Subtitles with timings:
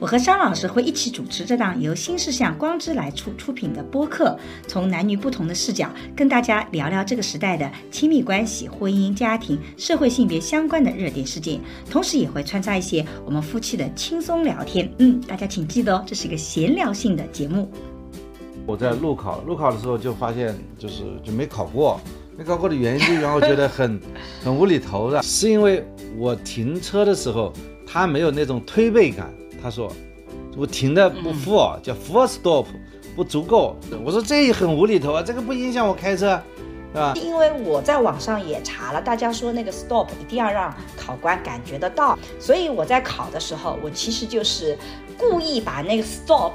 [0.00, 4.34] 我和商老师会一起主持这档由新事项光之来出出品的播客，
[4.66, 11.60] 从男女不同的视角跟大家聊聊这个时代的亲密关系、婚姻、家庭、社会性别相关的热点事件，
[11.90, 14.90] 同时也会穿插一些我们夫妻的轻松聊天。
[15.00, 17.70] 嗯，大家请记得哦，这是一个闲聊性的节目。
[18.64, 22.00] 我在路考，路考的时候就发现，就是就没考过，
[22.38, 24.00] 没考过的原因就让我觉得很
[24.42, 27.52] 很无厘头的，是因为我停车的时候，
[27.86, 29.30] 它没有那种推背感。
[29.62, 29.92] 他说
[30.56, 32.66] ：“我停的不 full，叫 full stop，
[33.14, 36.40] 不足够。”我说：“这也很无厘头啊，这个不影响我开车，
[36.92, 44.78] 是吧？”因为我在网上也查了，大家说那个 stop 一定要让考官感觉得到，所以我在考的时候，我其实就是
[45.18, 46.52] 故意把那个 stop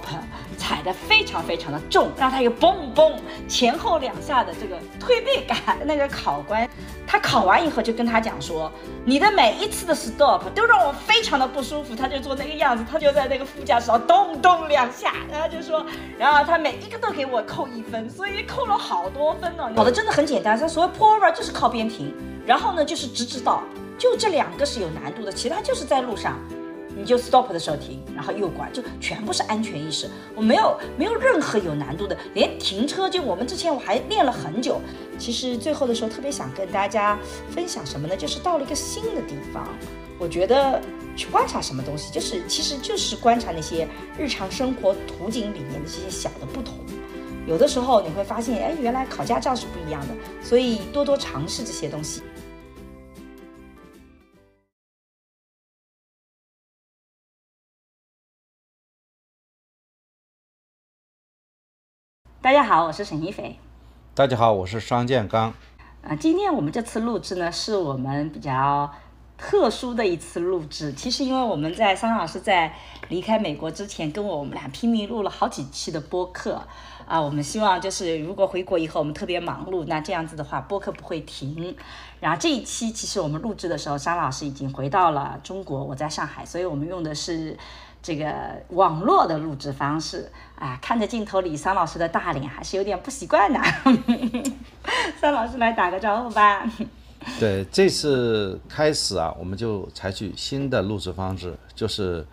[0.55, 3.13] 踩得非常非常的重，让他有嘣嘣
[3.47, 5.77] 前后两下的这个推背感。
[5.85, 6.67] 那个考官。
[7.07, 8.69] 他考完以后就跟他讲说，
[9.05, 11.95] 你的每一次的 stop 都让我非常的不舒服。
[11.95, 15.85] 他就做那个样子，他就在那个副驾驶上咚咚两下，然后就说，
[16.17, 19.71] 然后他每一个都给我扣一分，所以扣了好多分呢。
[19.75, 22.11] 考的真的很简单，他所谓 pull over 就是靠边停，
[22.45, 23.63] 然后呢就是直直道，
[23.99, 26.39] 就这两个是有难度的，其他就是在路上。
[26.95, 30.09] 你就 stop 的时候停，然后右拐，就全部是安全意识。
[30.33, 34.79] 我没有没有任何有难度的，连停车就我们之前我还练了很久。
[35.17, 37.17] 其实最后的时候特别想跟大家
[37.49, 38.15] 分享什么呢？
[38.15, 39.67] 就是到了一个新的地方，
[40.17, 40.81] 我觉得
[41.15, 46.75] 去观察什么东西，就是其实就是观察那些日常生活图景里面的这些小的不同。
[47.47, 50.13] 有的时候你会发现，哎，原来考驾照是不一样的。
[50.41, 52.23] 所以多多尝试这些东西。
[62.45, 63.57] 大家好，我是沈一斐。
[64.13, 65.51] 大家好，我是商建刚。
[66.03, 68.87] 啊，今天我们这次录制呢，是我们比较
[69.35, 70.93] 特殊的一次录制。
[70.93, 72.71] 其实，因为我们在桑老师在
[73.09, 76.61] 离开美国之前，跟我我们俩拼命录了好几期的播客。
[77.07, 81.75] 啊，我们希望就是如果回国以后我们特别忙碌，那这样子的话播客不会停。
[82.19, 87.57] 然后这一期其实我们录制的时候，商老师已经回到了中国，我在上海，所以我们用的是。
[88.05, 88.31] 这个
[88.69, 93.59] 网络的录制方式啊，看着镜头里桑老师的大脸，还是有点不习惯的。
[95.19, 96.63] 桑老师来打个招呼吧。
[97.39, 102.23] 对，这次开始啊，我们就采取新的录制方式，就是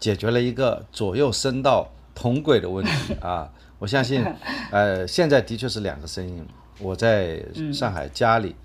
[0.00, 3.48] 解决了一个左右声道同轨的问题啊。
[3.78, 4.24] 我相信，
[4.72, 6.44] 呃，现在的确是两个声音，
[6.80, 7.40] 我在
[7.72, 8.56] 上海家里，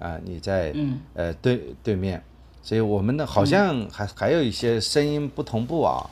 [0.00, 0.74] 啊，你在
[1.12, 2.24] 呃对对面。
[2.62, 6.10] 所以我们的，好像还还有一些声音不同步啊，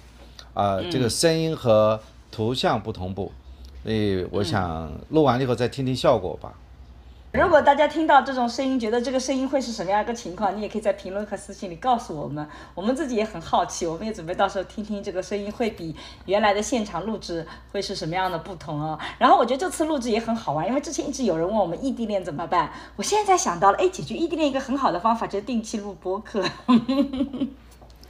[0.55, 3.31] 啊，这个声音和图像不同步，
[3.83, 6.55] 所以我想录完了以后再听听效果吧。
[7.37, 12.47] 如果大家听到这种声音，觉得这个声音会是什么样一个情况，你也可以在评论和私信里告诉我们。
[12.75, 15.95] 我们自己也很好奇，我们也准备到时候听听这个声音会比
[16.25, 18.99] 原来的现场录制会是什么样的不同哦。
[19.19, 26.43] 然后我觉得这次录制也很好玩，因为之前一直有人问我们异地恋怎么办，我现在想到了，哎，解决异地恋一个很好的方法就是定期录播客。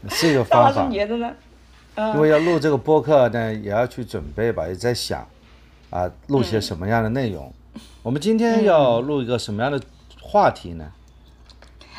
[0.08, 0.86] 是一个方法。
[0.86, 1.32] 你觉得呢？
[2.14, 5.26] 因为要录这个播客呢，也要去准备吧，也在想，
[5.90, 7.52] 啊，录些什么样的内容。
[8.02, 9.80] 我们今天要录一个什么样的
[10.20, 10.92] 话题呢？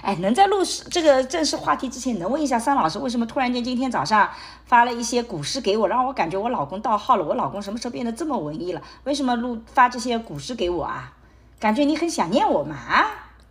[0.02, 0.58] 哎，能在录
[0.90, 4.30] 这个正式话题之前，能问一下桑老师，为什么突然间今天早上
[4.66, 7.26] 发了一些古诗给我，让我感觉我老公盗号了？
[7.26, 8.82] 我老公什么时候变得这么文艺了？
[9.04, 11.14] 为什么录发这些古诗给我啊？
[11.60, 12.76] 感觉你很想念我嘛？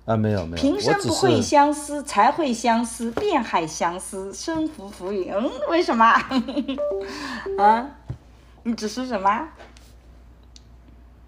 [0.07, 5.33] 啊，没有没有，平生不会相思，才会相思，遍海相思，生浮浮云。
[5.35, 6.07] 嗯，为什么？
[7.59, 7.89] 啊，
[8.63, 9.49] 你只是什么？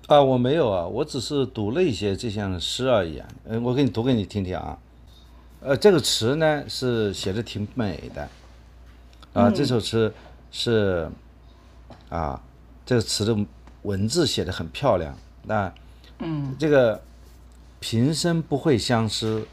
[0.09, 3.29] 啊，我没有啊，我只是读了一些这项诗而已啊。
[3.45, 4.79] 嗯，我给你读给你听听啊。
[5.61, 8.27] 呃，这个词呢是写的挺美的，
[9.35, 10.11] 啊，这首词
[10.51, 11.11] 是
[12.09, 12.41] 啊，
[12.87, 13.37] 这个词的
[13.83, 15.15] 文字写的很漂亮。
[15.43, 15.71] 那
[16.21, 17.03] 嗯，这个
[17.79, 19.47] 平生不会相思，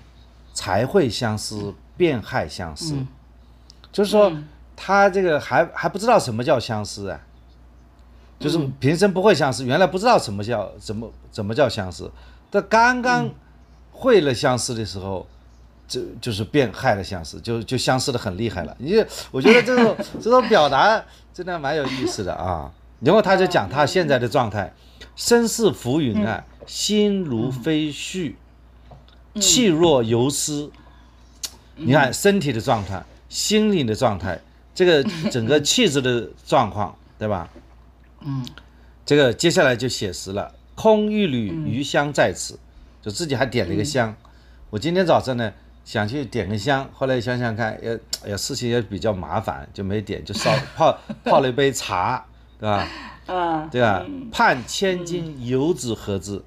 [0.53, 2.95] 才会相思，便害相思。
[3.91, 4.31] 就是说，
[4.73, 7.19] 他这个还还不知道什么叫相思啊。
[8.39, 12.11] 就是平生不会相思，原来不知道什么叫怎么怎么叫相思，
[12.51, 13.29] 他刚刚
[13.91, 15.25] 会了相思的时候，
[15.87, 18.75] 就就是变害了相思，就就相思的很厉害了。
[18.79, 18.93] 你
[19.31, 21.03] 我觉得这种 这种表达
[21.33, 22.71] 真的蛮有意思的啊。
[23.01, 24.73] 然后他就讲他现在的状态，
[25.15, 28.33] 身似浮云啊，心如飞絮，
[29.39, 30.71] 气若游丝。
[31.75, 34.39] 你看身体的状态，心灵的状态
[34.73, 37.49] 这个整个气质的状况，对吧？
[38.25, 38.45] 嗯，
[39.05, 42.57] 这个接下来就写实了，空一缕余香在此，
[43.01, 44.15] 就自己还点了一个香。
[44.71, 52.25] 我今天早上呢想去点个香，后来想想看，也哎呀事情也比较麻烦，就没点，就烧 泡泡了一杯茶，
[52.59, 52.87] 对吧？
[53.27, 54.05] 嗯， 对吧？
[54.31, 56.41] 盼千金游子何之？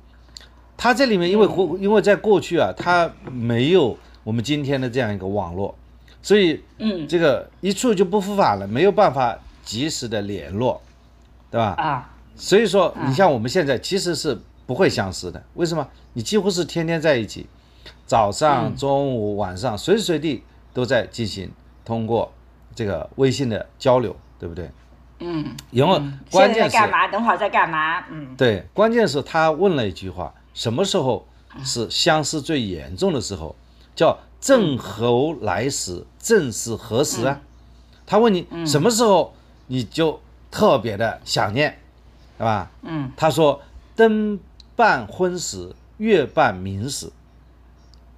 [0.77, 5.77] 他这里面因为过，因为在过去啊，他没有我们今天的这样一个网络，
[6.23, 7.07] 所以嗯。
[7.09, 10.81] 这个一触就不复返了，没有办法及时的联络，
[11.51, 11.75] 对吧？
[11.79, 15.87] 啊，所以说，你像我们现在其实是不会相识的，为什么？
[16.13, 17.47] 你几乎是天天在一起，
[18.07, 20.43] 早上、中午、晚上，随时随地
[20.73, 21.51] 都在进行
[21.85, 22.33] 通过
[22.75, 24.71] 这个微信的交流，对不对？
[25.21, 26.01] 嗯，然后
[26.31, 27.09] 关键是在在干嘛？
[27.09, 28.05] 等会儿在干嘛？
[28.11, 31.27] 嗯，对，关键是他问了一句话：什么时候
[31.65, 33.55] 是相思最严重的时候？
[33.97, 37.41] 叫正侯来时，正是何时啊？
[38.07, 39.35] 他问你什么时候
[39.67, 41.79] 你就特别的想念，
[42.39, 42.71] 对吧？
[42.83, 43.61] 嗯，他说
[43.95, 44.39] 灯
[44.75, 47.11] 半昏时，月半明时。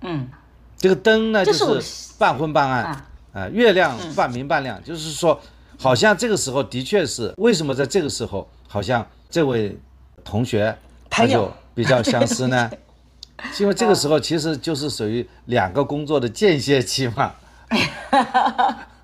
[0.02, 0.28] 嗯，
[0.76, 5.40] 这个灯呢，就是半昏半暗，啊啊、月亮半明半亮，就是说，
[5.78, 9.78] 好像这个时候的确是为什么在这个时候，好像这位
[10.24, 10.76] 同学
[11.08, 12.70] 他就比较相思呢？
[13.58, 17.32] 因为这个时候其实就是属于两个工作的间歇期嘛。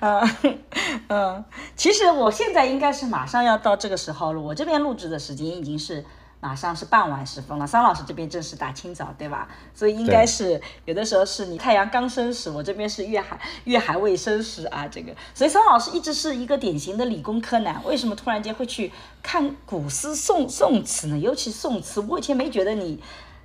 [1.08, 4.40] 嗯，其实我现在应该是马上要到这个时候了。
[4.40, 6.04] 我这边录制的时间已经是
[6.40, 9.48] 马上是傍晚时分了，桑老师这边正是大清早，对吧？
[9.74, 14.86] 所以应该是有的时候是你太阳刚升时，我这边是月还月还未升时啊。
[14.86, 17.82] 这个，所以桑老师一直是一个典型的理工科男。
[17.84, 18.92] 为什么突然间会去
[19.22, 21.18] 看古诗宋宋词呢？
[21.18, 23.02] 尤其宋词，我以前没觉得你。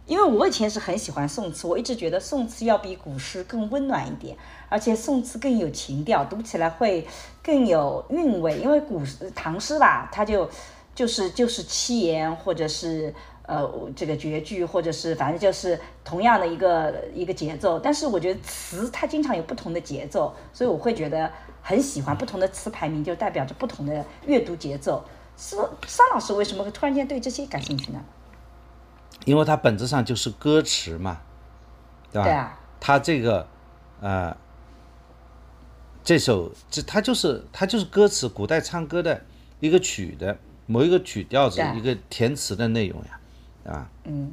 [0.08, 4.36] 因为我以前是很喜欢宋词，我一直觉得宋词要比古诗更温暖一点，
[4.72, 7.06] 而且宋词更有情调，读起来会
[7.44, 8.58] 更有韵味。
[8.58, 9.02] 因为古
[9.36, 10.50] 唐诗吧，它就
[10.96, 13.14] 就是就是七言，或者是
[13.46, 17.78] 呃这个绝句，或者是反正就是同样的一个一个节奏。
[17.78, 21.30] 但是我觉得词它经常有不同的节奏，所以我会觉得
[21.62, 25.04] 很喜欢不同的词排名，就代表着不同的阅读节奏。
[25.36, 28.00] 是桑老师为什么会突然间对这些感兴趣呢？
[29.26, 31.20] 因为它本质上就是歌词嘛，
[32.12, 32.24] 对吧？
[32.24, 33.46] 对啊它这个，
[34.00, 34.36] 呃，
[36.04, 39.22] 这首这它就是它就是歌词，古代唱歌的
[39.60, 44.32] 一个曲的某一个曲调子，一个填词的内容呀，啊，嗯，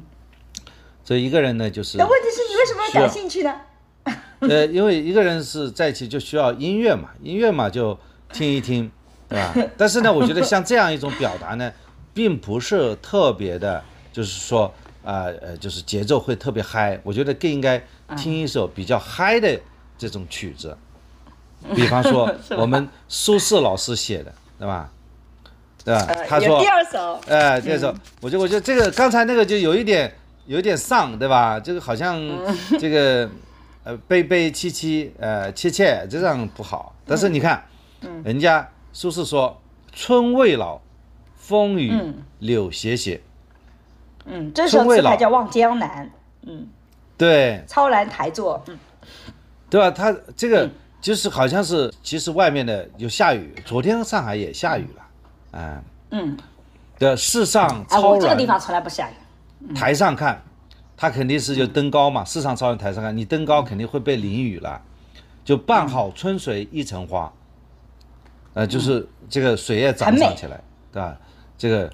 [1.03, 3.61] 所以一个人呢，就是那问题是你为什么要感兴趣呢？
[4.39, 7.97] 呃，因为一个人是在一起就需要音乐嘛，音乐嘛就
[8.31, 8.89] 听一听，
[9.27, 9.53] 对吧？
[9.77, 11.71] 但是呢，我觉得像这样一种表达呢，
[12.13, 14.73] 并不是特别的，就是说，
[15.03, 16.99] 啊呃，就是节奏会特别嗨。
[17.03, 17.83] 我觉得更应该
[18.17, 19.59] 听一首比较嗨的
[19.97, 20.75] 这种曲子，
[21.75, 24.89] 比方说我们苏轼老师写的，对吧？
[25.83, 26.05] 对吧？
[26.07, 30.13] 呃他说有第，二首，哎，这首，我觉得我觉得这个刚才那个就有一点
[30.45, 31.59] 有一点丧，对吧？
[31.59, 32.19] 这个好像
[32.79, 33.29] 这个
[33.83, 36.95] 呃悲悲戚戚呃切切这样不好。
[37.05, 37.63] 但是你看，
[38.23, 39.59] 人家苏轼说
[39.91, 40.79] “春未老，
[41.35, 41.91] 风雨
[42.39, 43.21] 柳斜斜。
[44.25, 46.05] 嗯，这首词还叫《望江南》，
[46.43, 46.67] 嗯，”，
[47.17, 47.63] 对。
[47.67, 48.77] 超然台作，嗯，
[49.69, 49.89] 对吧？
[49.89, 50.69] 他这个
[51.01, 55.07] 就是好像是，其实外面的有下雨，昨天上海也下雨了，
[55.51, 56.37] 嗯、嗯，
[56.97, 60.43] 的，世上啊，超哎我这个地方从来不下雨，台上看，
[60.97, 64.81] 它肯定是就登高嘛，世上超人台上看，你登高肯定会被淋雨了，
[65.45, 67.31] 就半好春水一城花，
[68.53, 71.17] 呃，就是这个水也涨上起来，对吧？
[71.57, 71.93] 这个，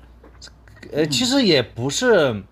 [0.91, 2.43] 呃，其实也不是，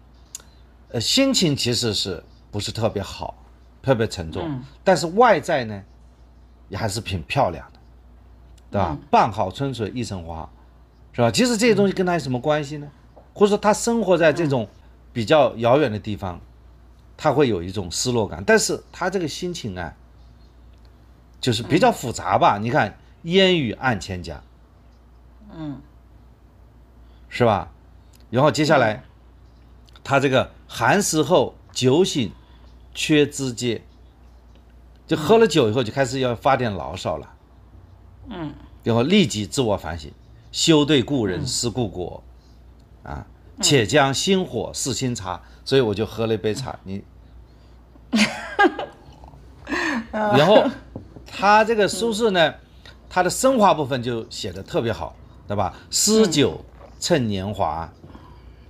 [0.90, 3.36] 呃，心情其实是不是特别好，
[3.82, 5.84] 特别沉重，但是外在呢，
[6.74, 7.80] 也还是挺漂亮的，
[8.72, 8.98] 对吧？
[9.12, 10.50] 半好春水一城花，
[11.12, 11.30] 是吧？
[11.30, 12.90] 其实这些东西跟他有什么关系呢？
[13.36, 14.68] 或者说他生活在这种
[15.14, 16.42] 比较遥远的地方，
[17.16, 19.94] 他会有一种失落感，但是他这个心情啊，
[21.40, 22.58] 就是比较复杂吧。
[22.58, 24.42] 你看烟雨暗千家，
[25.56, 25.80] 嗯，
[27.30, 27.70] 是吧？
[28.32, 29.04] 然后接下来，
[30.04, 32.32] 他这个寒食后酒醒
[32.96, 33.84] 缺枝节，
[35.06, 37.28] 就喝了酒以后就开始要发点牢骚了，
[38.30, 40.12] 嗯，然后立即自我反省，
[40.52, 42.24] 休对故人思故国，
[43.04, 43.26] 啊，
[43.62, 47.04] 且将新火试新茶，所以我就喝了一杯茶，你，
[50.12, 50.64] 然后
[51.26, 52.54] 他这个苏轼呢，
[53.10, 55.16] 他的升华部分就写的特别好，
[55.48, 55.76] 对吧？
[55.90, 56.64] 诗酒
[57.00, 57.92] 趁年华，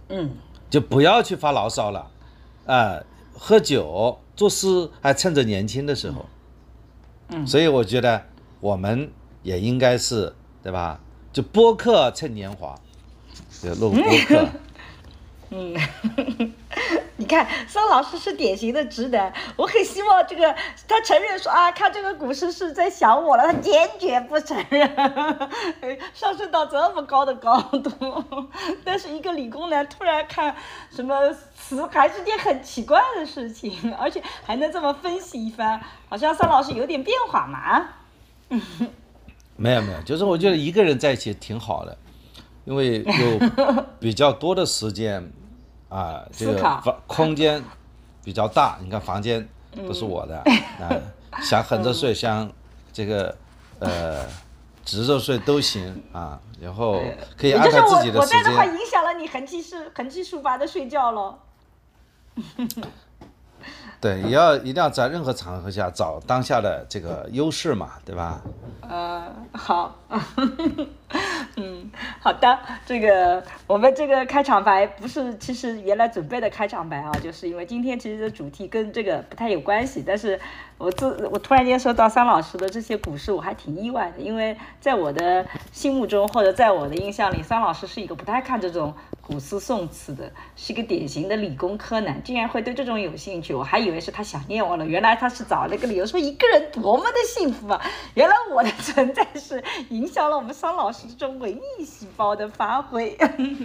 [0.10, 0.32] 嗯，
[0.70, 2.12] 就不要去发牢骚了，
[2.66, 3.00] 啊、
[3.38, 6.26] 喝酒作诗还趁着年轻的时候，
[7.30, 8.26] 嗯，所以我觉得
[8.60, 9.12] 我们
[9.44, 11.00] 也应该是对吧？
[11.32, 12.80] 就播客趁年华，
[13.62, 14.50] 就录播客。
[15.56, 15.76] 嗯，
[17.24, 20.54] 你看桑老师是典型的直男，我很希望这个
[20.86, 24.86] 他承认说啊，看这个股市是在想我了，他坚决不承认，
[26.14, 28.50] 上升到这么高的高度，
[28.84, 30.54] 但是一个理工男突然看
[30.94, 37.88] 什么词，还是件很奇怪的事情，而且还能这么分析一番，好像桑老师有点变化嘛。
[39.56, 41.98] 没有没有，就是我觉得一个人在一起挺好的，
[42.66, 45.32] 因为有比较多的时间。
[45.94, 47.64] 啊，这个房空间
[48.24, 49.48] 比较大，你看房间
[49.88, 50.38] 都是我的，
[50.82, 50.90] 啊，
[51.44, 52.52] 想横着睡，想
[52.92, 53.36] 这个
[53.80, 54.26] 呃
[54.84, 57.00] 直着睡都行啊，然后
[57.38, 58.40] 可以安排自己的时间。
[58.40, 61.38] 我我在的话影响了你横七竖横七竖八的睡觉喽。
[64.02, 68.42] 对，也要一定要在任何场合下找当下的这个优势嘛，对吧？
[68.82, 69.96] 呃，好，
[71.58, 80.40] 嗯，好的，这个我们这个开场白不是其实原来准备的开场白啊，就是因为今天其实的主题跟这个不太有关系，但是
[80.78, 88.94] 我自我突然间收到桑老师的这些古诗，我还挺意外的，因为在我的心目中或者在我的印象里，桑老师是一个不太看这种。
[89.26, 97.82] 古诗宋词的，是一个典型的理工科男，竟然会对这种有兴趣，我还以为是他想念我了，原来他是找了个理由说一个人多么的幸福啊！
[98.16, 103.18] 原来我的存在是影响了我们桑老师这种文艺细胞的发挥，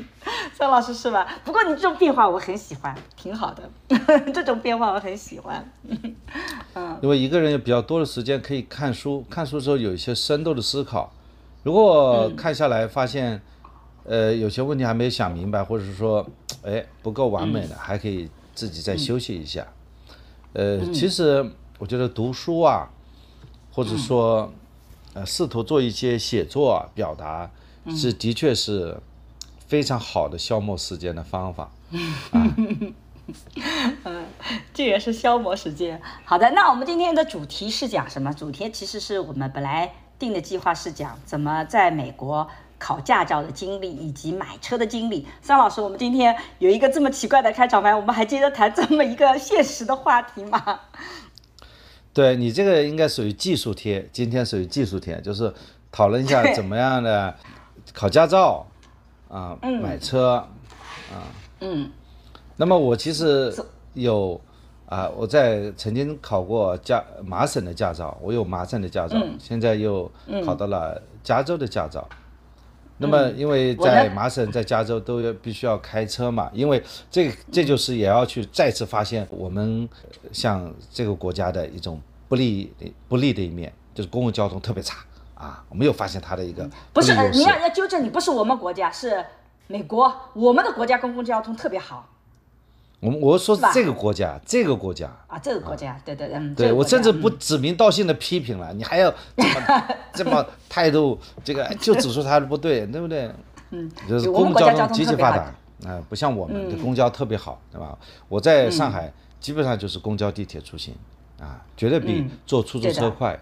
[0.54, 1.26] 桑老师是吧？
[1.45, 3.71] 不过你这种变化我很喜欢，挺好的，
[4.33, 5.71] 这种变化我很喜欢。
[6.75, 11.12] 嗯，因为一个人有比较多的时间可以看书，看书之后有一些深度的思考，
[11.62, 13.40] 如果看下来发现。
[14.04, 16.26] 呃，有些问题还没有想明白，或者是说，
[16.62, 19.66] 哎，不够完美的，还可以自己再休息一下。
[20.54, 21.45] 呃，其实
[21.78, 22.88] 我觉得读书啊，
[23.71, 24.50] 或者说，
[25.18, 27.50] 呃，试图做一些写作啊、表达，
[27.96, 28.96] 是的确是
[29.66, 31.70] 非常好的消磨时间的方法。
[34.04, 34.26] 嗯，
[34.72, 36.00] 这也是消磨时间。
[36.25, 38.32] 好的，那我们今天的主题是讲什么？
[38.32, 42.48] 主题其实是我们本来定的计划是讲怎么在美国。
[42.80, 50.78] 考驾照的经历以及买车的经历，桑老师，我们今天有一个这么奇怪的开场白，我们还接着谈这么一个现实的话题吗？
[52.18, 55.54] 对你这个应该属于技术贴，今天属于技术贴，就是
[55.92, 57.32] 讨论一下怎么样的
[57.94, 58.66] 考驾照
[59.28, 60.44] 啊，买车
[61.12, 61.88] 啊，嗯，
[62.56, 63.54] 那么我其实
[63.94, 64.40] 有
[64.87, 70.10] 啊，我在曾经考过驾麻省的驾照，我有麻省的驾照，现在又
[70.44, 72.04] 考到了加州的驾照。
[73.00, 76.82] 那么，因为在麻省、在加州都要必须要开车嘛，因为
[77.12, 79.88] 这这就是也要去再次发现我们
[80.32, 82.73] 像这个国家的一种不利
[83.08, 84.99] 不利的一面，就是公共交通特别差
[85.35, 85.64] 啊。
[85.68, 89.25] 我没有发现它的一个不是，你要要纠正你，不是我们国家，是
[89.66, 92.08] 美国，我们的国家公共交通特别好。
[93.00, 103.30] 我们我说是这个国家，这个国家啊，这个国家，对对嗯，对我甚至不指名道姓的批评了，你还要这么 这么态度，这个就指出他的不对，对不对？
[103.70, 105.44] 嗯，就是公共交通极其发达
[105.88, 107.97] 啊，不像我们的公交特别好，对吧？
[108.28, 110.92] 我在上海基本上就是公交、地铁出行
[111.40, 113.38] 啊，绝对比坐出租车快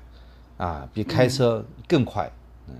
[0.56, 2.30] 啊，比开车更快，
[2.68, 2.74] 嗯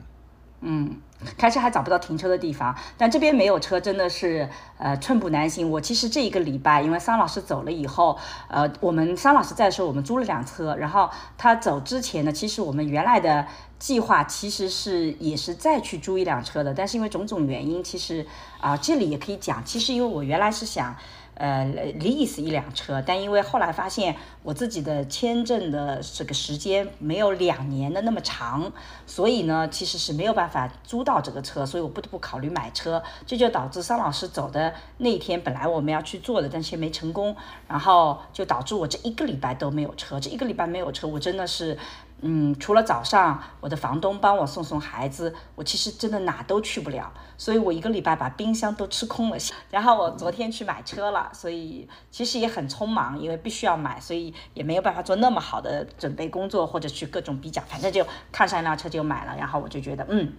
[0.60, 0.96] 嗯。
[1.38, 4.46] 开车还找不到停车的地方，但这边没有车，真的是
[4.76, 5.68] 呃寸步难行。
[5.68, 8.18] 我其实这一个礼拜，因为桑老师走了以后，
[8.48, 10.76] 呃，我们桑老师在的时候，我们租了辆车。
[10.76, 11.08] 然后
[11.38, 13.46] 他走之前呢，其实我们原来的
[13.78, 18.26] 计划其实是也是再去租一辆车的，但是因为种种原因，其实
[18.60, 20.94] 啊这里也可以讲，其实因为我原来是想。
[21.36, 21.64] 呃
[22.00, 28.72] ，lease 一辆车，但因为后来发现我自己的签证的这个时间没有两年的那么长，
[29.06, 37.36] 所以呢，其实是没有办法租到这个车，所以我不得不考虑买车，这就导致桑老师走的那天，本来我们要去做的，但是没成功，
[37.68, 41.76] 然后就导致我这一个礼拜都没有车，这一个礼拜没有车，我真的是。
[42.22, 49.36] 嗯，除了早上我的房东帮我送送孩子，我其实真的哪都去不了，所以我一个礼拜把冰箱都吃空了。
[49.70, 59.36] 然后我昨天去买车了，所以其实也很匆忙，因为必须要买，所以也没有办法做那么好的准备工作或者去各种比较，反正就看上一辆车就买了。
[59.36, 60.32] 然后我就觉得，嗯，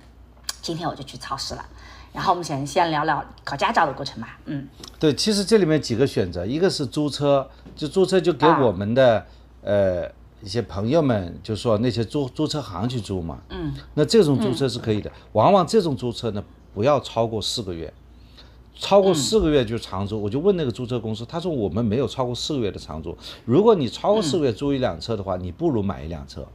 [0.64, 1.64] 今天我就去超市了。
[2.12, 4.40] 然后我们先先聊聊考驾照的过程吧。
[4.46, 4.68] 嗯，
[4.98, 9.28] 对，其实这里面几个选择，一个是租车，就租车就给我们的
[9.62, 10.17] 呃。
[10.42, 15.12] 一些朋友们就说那些租租车行去租嘛，嗯，那这种租车是可以的。
[15.34, 17.92] 往往这种租车呢，不要超过四个月，
[18.76, 20.22] 超过四个月就长租。
[20.22, 23.18] 我就问那个租车公司，他说我们没有超过四个月的长租。
[23.46, 26.48] 如果你超过四个月租一辆车的话，你不如买一辆车，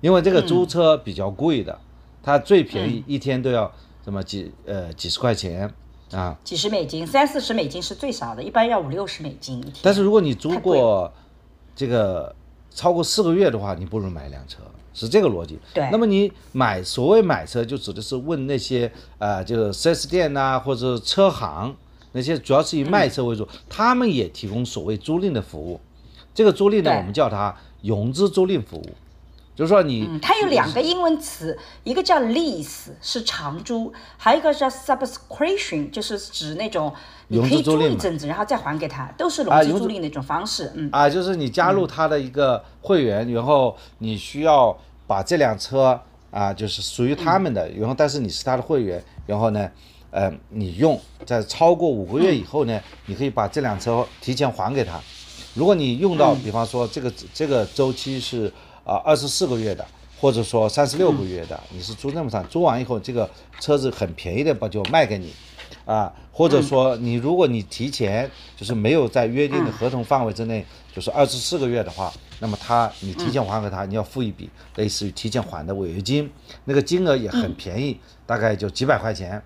[0.00, 1.78] 因为这个租车比较贵的，
[2.22, 3.70] 它最便宜一天都要
[4.02, 5.70] 什么几呃几十块钱
[6.10, 6.38] 啊。
[6.42, 9.74] 几十美金，三四十美金是最少的，一般要五六十美金一天。
[9.82, 11.12] 但是如果你租过
[11.76, 12.34] 这个
[12.70, 14.58] 超过四个月的话，你不如买一辆车，
[14.94, 15.58] 是这个逻辑。
[15.74, 21.74] 对那么你买所谓买车，就指的是问那些呃，就是 4S 店呐、或者车行
[22.12, 25.80] 那些，主要是以卖车为主，他们也提供所谓租赁的服务。
[26.32, 28.86] 这个租赁呢，我们叫它融资租赁服务，
[29.54, 36.90] 就是说你、嗯，它有两个英文词，一个叫 lease 是长租，还有一个叫 subscription，就是指那种
[37.28, 40.72] 你可以租赁一阵子，然后再还给他，都是融资啊融资租赁的一种方式。
[40.74, 44.74] 嗯，啊，就是你加入他的一个会员，然后你需要
[45.06, 49.68] 把这辆车啊，就是属于他们的，然后但是你是他的会员，然后呢，
[50.10, 54.98] 呃，你用在超过五个月以后呢，你可以把这辆车提前还给他。
[55.54, 58.50] 如果你用到，比方说这个这个周期是
[58.90, 59.86] 啊二十四个月的，
[60.20, 63.30] 或者说三十六个月的，你是租那么长，租完以后这个
[63.60, 65.32] 车子很便宜的把就卖给你，
[65.84, 76.28] 啊，或者说你如果你提前就是没有在约定的合同范围之内，就是二十四个月的话，那么他你提前还给他，你要付一笔类似于提前还的违约金，
[76.64, 79.40] 那个金额也很便宜，大概就几百块钱，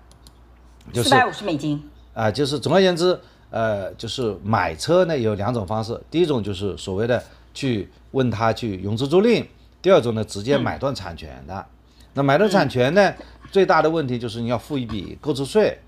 [0.91, 1.79] 就是四百五十美金。
[2.15, 3.19] 啊，就是总而言之，
[3.51, 7.21] 呃，就是买车呢有两种方式，第一种就是所谓的
[7.53, 9.45] 去问他去融资租赁，
[9.81, 11.65] 第二种呢直接买断产权的。
[12.13, 13.13] 那买断产权呢，
[13.51, 15.79] 最大的问题就是你要付一笔购置税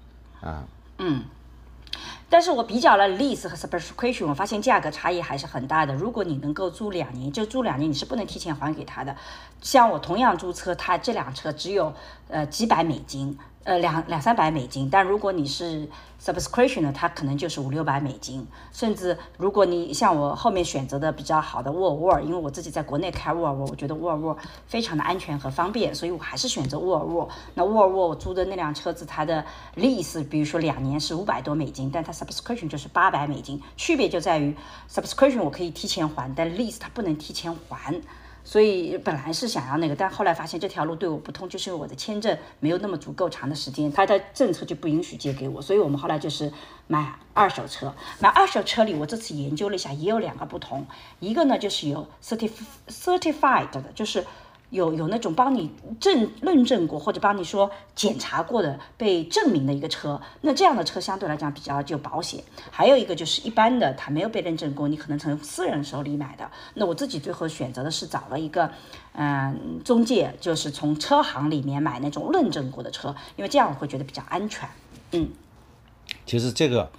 [0.41, 0.65] 啊。
[0.97, 1.23] 嗯
[2.29, 5.93] 但是我比较了 lease 和 subscription，我发现价格差异还是很大的。
[5.93, 9.15] 如果你能够租两年，就租两年，你是不能提前还给他的。
[9.61, 11.93] 像我同样租车，他这辆车只有
[12.27, 14.89] 呃几百美金，呃两两三百美金。
[14.89, 15.87] 但如果你是
[16.23, 18.47] subscription 呢，它可能就是五六百美金。
[18.71, 27.27] 甚至如果你像我后面选择的比较好的沃尔沃，因为我自己在国内开沃尔沃，我觉得沃尔沃非常的安全和方便，所以我还是选择沃尔沃。
[27.55, 29.43] 那沃尔沃我租的那辆车子，它的
[29.75, 34.55] lease 比如说两年是五百多美金，但它 subscription 就是八百美金，区别就在于
[34.89, 37.93] subscription 我可以提前还，但 lease 它不能提前还。
[38.49, 46.49] 所以本来是想要那个，但后来发现这条路对我不通，就是因为我的签证没有那么足够长的时间，他的政策就不允许借给我，所以我们后来就是
[46.87, 47.93] 买二手车。
[48.19, 50.87] 买二手车里，我这次研究了一下，也有两个不同，
[51.19, 52.51] 一个呢就是有 certif
[52.87, 54.25] certified 的，就是。
[54.69, 62.43] 有有那种帮你证论证过或者帮你说检查过的被证明的一个车，那这样的车相对来讲比较就保险。
[62.69, 66.51] 还有一个就是一般的，它没有被认证过，你可能从私人手里买的。
[66.73, 68.69] 那我自己最后选择的是找了一个，
[69.13, 74.67] 嗯，中介，就是从车行里面买那种认证过的车，因为这样我会觉得比较安全。
[75.13, 75.29] 嗯，
[76.25, 76.91] 其实这个，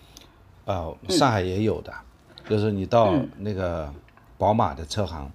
[0.65, 1.93] 呃，上海也有的，
[2.49, 3.93] 就是你到嗯那个
[4.39, 5.31] 宝马的车行。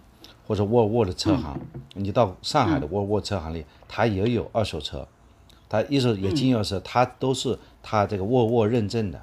[0.53, 1.59] 或者沃尔沃的车行，
[1.95, 5.07] 你到上海的沃尔沃车行里，它也有二手车，
[5.67, 9.19] 它一手也经销车，它都是它这个沃尔沃认证的，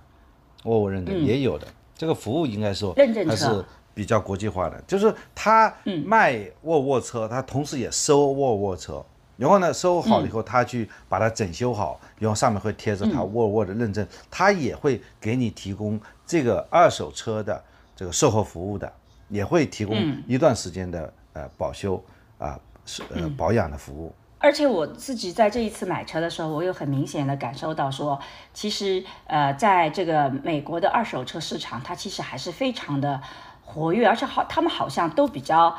[0.64, 3.30] 沃尔沃认证也有的，这个服务应该说认证车。
[3.30, 3.64] 还是
[3.94, 5.72] 比较国际化的，就是他
[6.04, 9.00] 卖沃尔沃车，他同时也收沃尔沃车，
[9.36, 17.62] 然后呢收好了以后，他去把它整修好，然后上面会贴着他沃尔沃的认证，他也会给你提供这个二手车的
[17.94, 18.92] 这个售后服务的。
[19.32, 22.02] 也会提供一段时间的、呃保修
[22.38, 24.14] 啊是呃保养的服务。
[24.38, 28.18] 而且我自己在这一次买车的时候，我有很明显的感受到说，
[28.54, 33.20] 其实呃，在这个美国的二手车市场，它其实还是非常的
[33.64, 35.76] 活跃，而且好，他们好像都比较。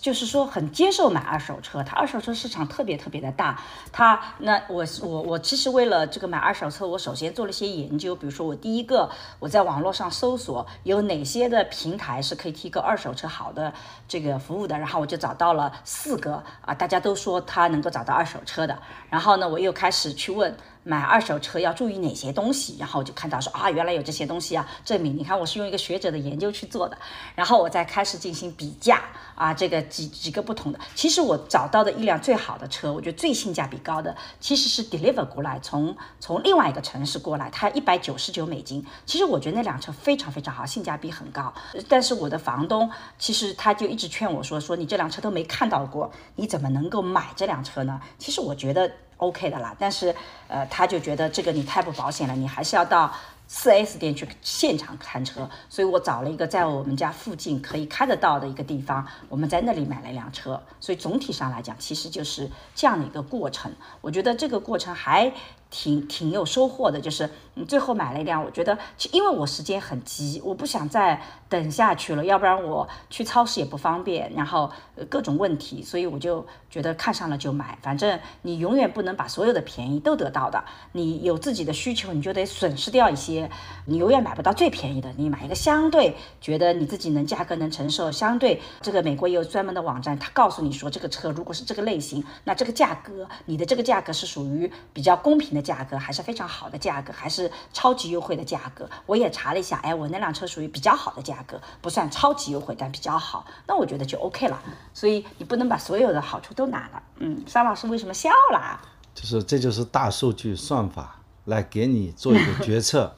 [0.00, 3.60] 就是说很接受买二手车，它二手车市场特别特别的大。
[3.92, 13.72] 它那我我我其实为了这个买二手车，我首先做了一些研究，比如说我第一个我在网络上搜索有哪些的平台是可以提供二手车好的
[14.06, 18.78] 这个服务的，然后我就找到了四个啊，大家都说他能够找到二手车的。
[19.10, 20.56] 然后呢，我又开始去问。
[20.88, 22.76] 买二手车要注意哪些东西？
[22.78, 26.96] 然后我就看到说啊，原来有这些东西啊，证明你看我是用一个学者的研究去做的，
[27.34, 29.02] 然后我再开始进行比价
[29.34, 30.78] 啊，这个几几个不同的。
[30.94, 38.86] 其实我找到的一辆最好的车，我觉得最性价比高的，其实是 deliver 过来，从从另外一个城市过来，它一百九十九美金。
[39.04, 41.52] 其实我觉得那辆车非常非常好，性价比很高。
[41.88, 48.00] 但是我的房东其实他就一直劝我说，说你这辆车都没看到过，你怎么能够买这辆车呢？
[48.18, 48.88] 其实我觉得。
[49.18, 50.14] OK 的啦，但是
[50.48, 53.12] 呃，他就觉得这个你太不保险了，你还是要到
[53.48, 60.62] 四 S 店去现场看车，所以我找了一个在我们家附近可以看得到的一个地方，我们在那里买了一辆车。
[60.80, 63.72] 所以总体上来讲，其实就是这样的一个过程。
[64.00, 65.32] 我觉得这个过程还。
[65.70, 68.78] 挺挺有收获的，就是你最后买了一辆，我觉得，
[69.12, 74.70] 因为我时间很急，我不想再等下去了，要不然我去超市也不方便，然后
[75.10, 77.76] 各种问题，所以我就觉得看上了就买。
[77.82, 83.50] 反正你永远不能把所有的便宜都得到的，你有自己的需求，你就得损失掉一些，
[83.86, 85.12] 你永远买不到最便宜的。
[85.16, 95.55] 你买一个相对觉得你自己能价格能承受，相对这个美国也有专门的网站，他告诉你说这个车如果是这个类型，那这个价格，你的这个价格是属于比较公平。
[95.56, 98.88] 的价格还是非常好的价格，还是超级优惠的价格。
[99.06, 103.46] 我也查了一下，哎，我那辆车属于比较好的价格，不算超级优惠，但比较好。
[103.66, 104.62] 那我觉得就 OK 了。
[104.92, 107.02] 所以你不能把所有的好处都拿了。
[107.16, 108.80] 嗯，桑老师为什么笑了？
[109.14, 113.16] 就是这就是大数据算法来给你做一个决策，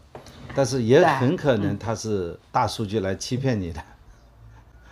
[0.55, 3.83] 但是也 很可能它是大数据来欺骗你的。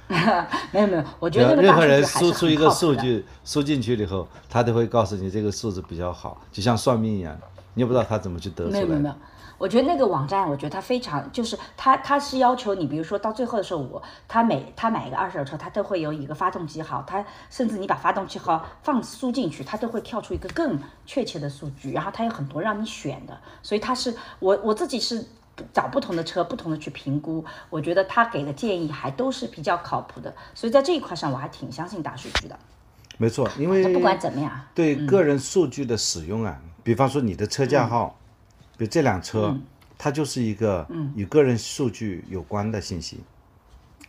[0.70, 7.36] 没有没有，我觉得任何人输出一个数据输进去了以后，他都会告诉你这个数字比较好，就像算命一样，
[7.74, 8.72] 你也不知道他怎么去得出来。
[8.72, 9.14] 没有没有没有，
[9.58, 25.26] 我觉得那个网站，我觉得它非常，就是它它是要求你，比如说到最后的时候，我他每他买一个二手车，他都会有一个发动机号，他甚至你把发动机号放输进去，他都会跳出一个更确切的数据，然后他有很多让你选的，所以他是我我自己是。
[25.72, 32.58] 找不同的车，不同的去评估，我觉得他给的建议还都是比较靠谱的，所以在这一块上我还挺相信大数据的。
[33.18, 38.18] 没错，因为不管怎么样，对个人数据的使用啊，比方说你的车架号，
[38.76, 39.56] 比如这辆车，
[39.96, 43.20] 它就是一个与个人数据有关的信息，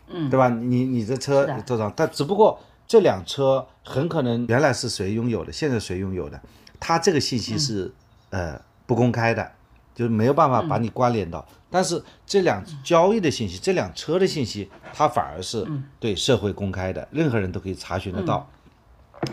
[0.08, 0.50] 嗯，对吧？
[0.50, 1.90] 你你的车多少？
[1.96, 6.38] 但只不过这辆车很可能原来是谁拥有的，现在谁拥有的，
[6.78, 7.90] 它这个信息是
[8.28, 9.52] 呃不公开的。
[9.98, 15.66] 就是没有办法把你关联到，但是这辆交易的信息，这辆车的信息，它反而是
[15.98, 18.48] 对社会公开的，任何人都可以查询得到。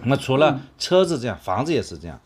[0.05, 2.19] 那除了车子这样，房子也是这样，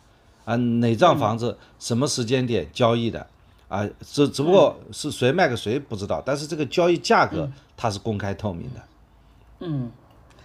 [0.45, 3.27] 啊，哪幢房子什么时间点交易的，
[3.67, 8.81] 啊，只只不过是谁卖给谁不知道，但是这个交易价格它是公开透明的。
[9.59, 9.91] 嗯。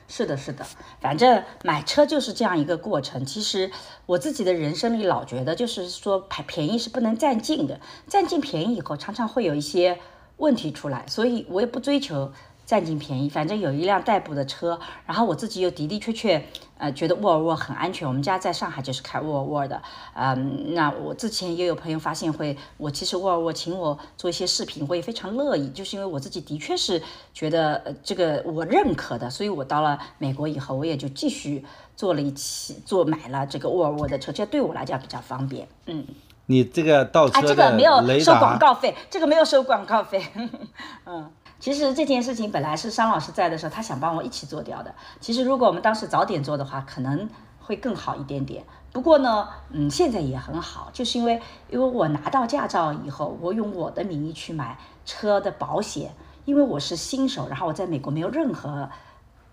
[0.08, 0.66] 是的，是的，
[1.00, 3.24] 反正买车就是这样一个过程。
[3.24, 3.70] 其实
[4.06, 9.98] 我自己的人生里老觉得，就是说便便宜是不能占尽的，占尽便宜以后，常常会有一些
[10.36, 12.32] 问题出来，所以我也不追求。
[12.66, 18.06] 占尽便宜，反正有一辆代步的车，然后我自己又的的确确，呃，觉得沃尔沃很安全。
[18.06, 19.80] 我们家在上海就是开沃尔沃的，
[20.14, 27.00] 嗯，那我之前也有朋友发现会，我其实沃尔沃请我做一些视频，我也非常乐意，就是因为我自己的确是
[27.32, 35.68] 觉得呃这个我认可的，所以我到了美国以后，我也就继续做了一期，做买了这个沃尔沃的车，这对我来讲比较方便。
[35.86, 36.04] 嗯，
[36.46, 40.26] 你这个倒车的这个没有收广告费，这个没有收广告费，
[41.06, 41.30] 嗯。
[41.60, 44.94] 其实这件事情本来是商老师在的时候，他想帮我一起做掉的。
[45.20, 47.28] 其实如果我们当时早点做的话，可能
[47.60, 48.64] 会更好一点点。
[48.92, 51.40] 不过呢，嗯，现在也很好，就是因为
[51.70, 56.14] 因为我拿到驾照以后，我用我的名义去买车的保险，
[56.44, 58.90] 因为我是新手，然后我在美国没有任何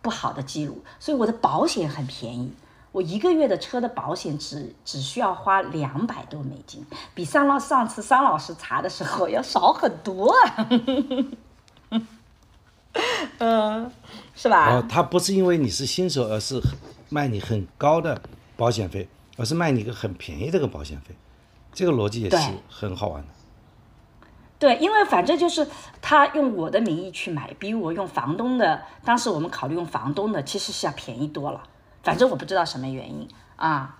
[0.02, 2.54] 不好的记录，所以我的保险很便宜。
[2.92, 6.86] 我一个月的车的保险只只需要花两百多美金，
[7.16, 10.68] 比上老上次桑老师查的时候要少很多啊。
[13.40, 13.92] 嗯，
[14.36, 14.76] 是吧？
[14.76, 16.62] 哦，他不是因为你是新手，而是
[17.10, 18.22] 卖你很高的
[18.58, 21.16] 保险费，而是卖你一个很便宜的个保险费，
[21.74, 22.38] 这个逻辑也是
[22.70, 23.30] 很好玩的。
[24.60, 25.68] 对，因为反正就是
[26.02, 31.64] 他用我的名义去买，比我用房东的，当时我们考虑用房东的，其实是要便宜多了。
[32.04, 33.98] 反正我不知道什么原因啊。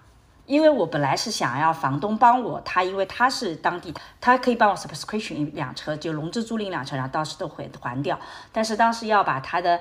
[0.52, 8.20] 因为我本来是想要房东帮我，他因为他是当地，他可以帮我 subscription 一辆车，就融资租赁一辆车，然后到时都会还掉。
[8.52, 9.80] 但是当时要把他的。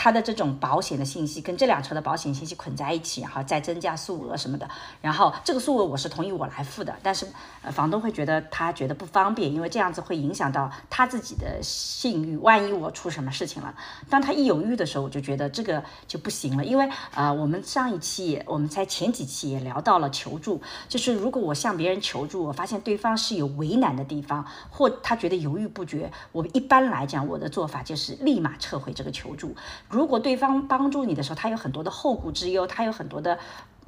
[0.00, 4.68] 他的这种保险的信息跟这辆车的保险信息捆在一起，然后再增加数额什么的，
[5.02, 7.26] 然后这个数额我是同意我来付的，但是
[7.62, 13.74] 呃房东会觉得他觉得不方便，因为这样子会影响到他自己的信誉，万一我出什么事情了，
[14.08, 29.56] 当他一犹豫的时候，我就觉得这个就不行了，因为呃我们上一期我们在前几期也聊到了求助，就是如果我向别人求助，我发现对方是有为难的地方，或他觉得犹豫不决，我一般来讲我的做法就是立马撤回这个求助。
[29.88, 33.38] 如果对方帮助你的时候，他有很多的后顾之忧，他有很多的。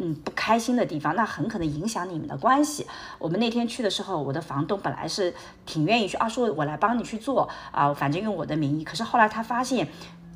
[0.03, 2.87] 嗯，不开心的地方，那很可能影响你们的关系。
[3.19, 5.35] 我们那天去的时候，我的房东本来是
[5.67, 8.83] 挺愿意去，啊，说我来帮你去做啊，反正用我的名义。
[8.83, 9.87] 可是后来他发现，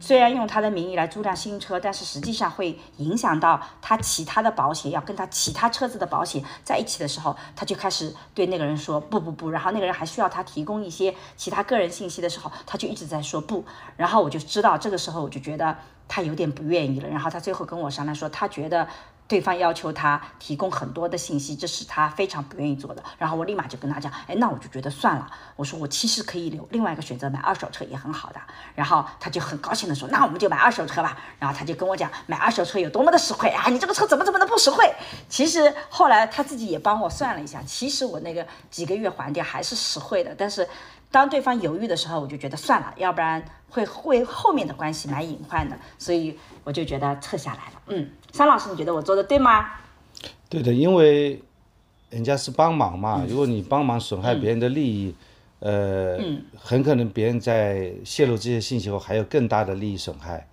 [0.01, 13.65] 虽然用他的名义来租辆新车，但是实际上会影响到他其他的保险，要跟他其他车子的保险在一起的时候，他就开始对那个人说不不不，然后那个人还需要他提供一些其他个人信息的时候，他就一直在说不，
[13.97, 15.77] 然后我就知道这个时候我就觉得
[16.07, 18.87] 他有点不愿意了，然后他最后跟我商量说，他觉得。
[19.27, 23.03] 对方要求他提供很多的信息，这是他非常不愿意做的。
[23.17, 25.31] 然后我立马就跟他讲，哎，那我就觉得算了。
[25.57, 28.41] 我说我其实可以留另外一个选择，买二手车也很好的。
[28.75, 31.17] 然后他就很高兴的说，那我们就买二手车吧。
[31.39, 33.69] 然后他就跟我讲，买二手车有多么的实惠啊！
[33.71, 34.93] 你这个车怎么怎么的不实惠？
[35.29, 40.35] 其实后来他自己也帮我算了一下，其实我那个几个月还掉还是实惠的。
[40.37, 40.69] 但是
[41.15, 45.79] 当对方犹豫的时候，我就觉得算了，要不然会为后面的关系埋隐患的。
[45.97, 47.83] 所以我就觉得撤下来了。
[47.87, 48.11] 嗯。
[48.33, 49.65] 桑老师，你觉得我做的对吗？
[50.49, 51.41] 对的，因为
[52.11, 53.25] 人家是帮忙嘛。
[53.29, 55.15] 如果你帮忙损害别人的利益，
[55.61, 56.19] 呃，
[56.59, 60.45] 很可能别人在泄露这些信息后还有更大的利益损害。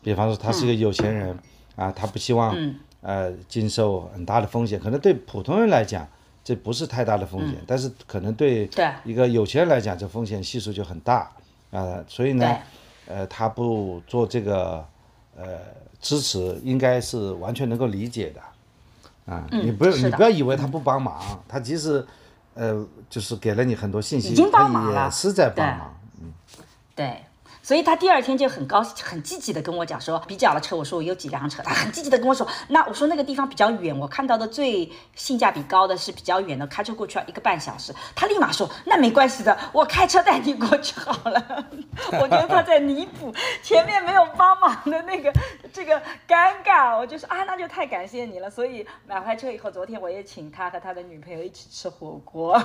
[0.00, 1.36] 比方说，他是个有钱人
[1.74, 2.56] 啊，他不希望
[3.00, 4.78] 呃经受很大的风险。
[4.78, 6.06] 可能对普通人来讲，
[6.44, 8.70] 这不是太大的风险，但是可能对
[9.02, 11.28] 一个有钱人来讲，这风险系数就很大
[11.72, 12.04] 啊。
[12.06, 12.58] 所以呢，
[13.08, 14.86] 呃，他不做这个
[15.36, 15.44] 呃。
[16.04, 22.06] 支持应该是完全能够理解的，啊，你不要你不要以为他不帮忙，他即使，
[22.52, 26.30] 呃，就是给了你很多信息，他也是在帮忙，嗯，
[26.94, 27.24] 对。
[27.64, 37.94] 所以他第二天就很高、很积极的跟我讲说，比较了车，我说我有几辆车，他很积极的跟我说，那我说那个地方比较远，我看到的最性价比高的是比较远的，开车过去要一个半小时。
[38.14, 41.66] 他立马说，那没关系的，我开车带你过去好了。
[42.20, 45.32] 我觉得他在弥补前面没有帮忙的那个
[45.72, 45.98] 这个
[46.28, 48.50] 尴尬，我就说啊，那就太感谢你了。
[48.50, 52.62] 所以买回车以后，昨天我也请他和他的女朋友一起吃火锅。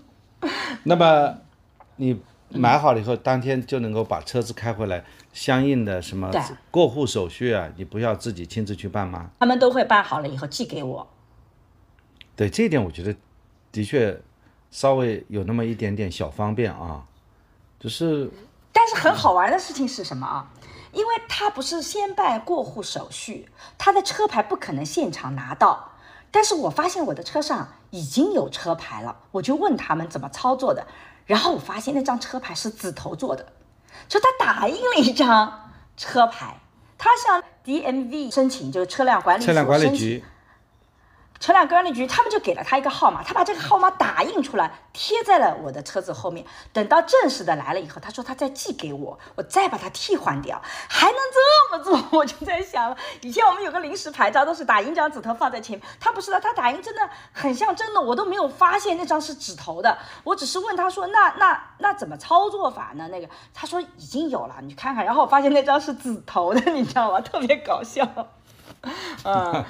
[0.84, 1.34] 那么
[1.96, 2.20] 你。
[2.50, 6.30] 买好了以后，当天就能够把车子开回来，相应的什么
[6.70, 9.30] 过户手续啊，你不要自己亲自去办吗？
[9.38, 11.08] 他们都会办好了以后寄给我。
[12.34, 13.14] 对这一点，我觉得
[13.70, 14.20] 的确
[14.70, 17.04] 稍微有那么一点点小方便啊，
[17.78, 18.30] 就是。
[18.72, 20.50] 但是很好玩的事情是什么啊？
[20.92, 25.92] 因为他不是先办过户手续，他的车牌不可能现场拿到。
[26.30, 30.86] 但是我发现我的车上已经有车牌了，我就问他们怎么操作的。
[31.30, 33.46] 然后我发现那张车牌是紫头做的，
[34.08, 36.60] 就他打印了一张车牌，
[36.98, 40.24] 他向 DMV 申请，就是车辆管理车辆管理局。
[41.40, 46.44] 车辆管理局，他们就给了他一个号码，他把这个号码打印出来，贴在了我的车子后面。
[46.70, 52.18] 等到正式的来了以后，他说他再寄给我，我再把它替换掉，还能这么做？
[52.18, 59.96] 我就在想，以前我们有个临时牌照，都是打印张纸头放在前面，他不是的，他打印真的很像真的，我都没有发现那张是纸头的。
[60.24, 63.08] 我只是问他说，那那那怎么操作法呢？
[63.08, 65.06] 那个他说已经有了，你去看看。
[65.06, 67.18] 然后我发现那张是纸头的，你知道吗？
[67.22, 68.06] 特别搞笑，
[69.24, 69.64] 嗯。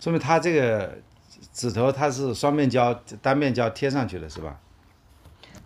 [0.00, 0.98] 说明它这个
[1.52, 4.58] 纸头它是双面胶、单面胶贴上去的，是吧？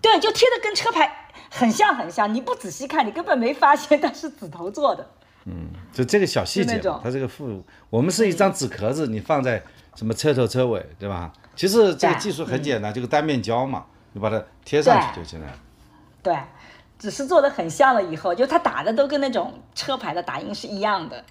[0.03, 5.09] 对，就贴的跟车牌很像很像，你不仔细看，你根本没发现它是纸头做的。
[5.47, 9.63] 嗯，就这个小细节，它这个附，我们是一张纸壳子，你放在
[9.95, 11.33] 什么车头车尾，对吧？
[11.55, 15.47] 其实这个技术很简单，就是单面胶嘛，你把它贴上去就行了。
[16.23, 16.37] 对，
[16.99, 21.25] 只是做的很像了以后，就它打的都跟那种车牌的打印是一样的。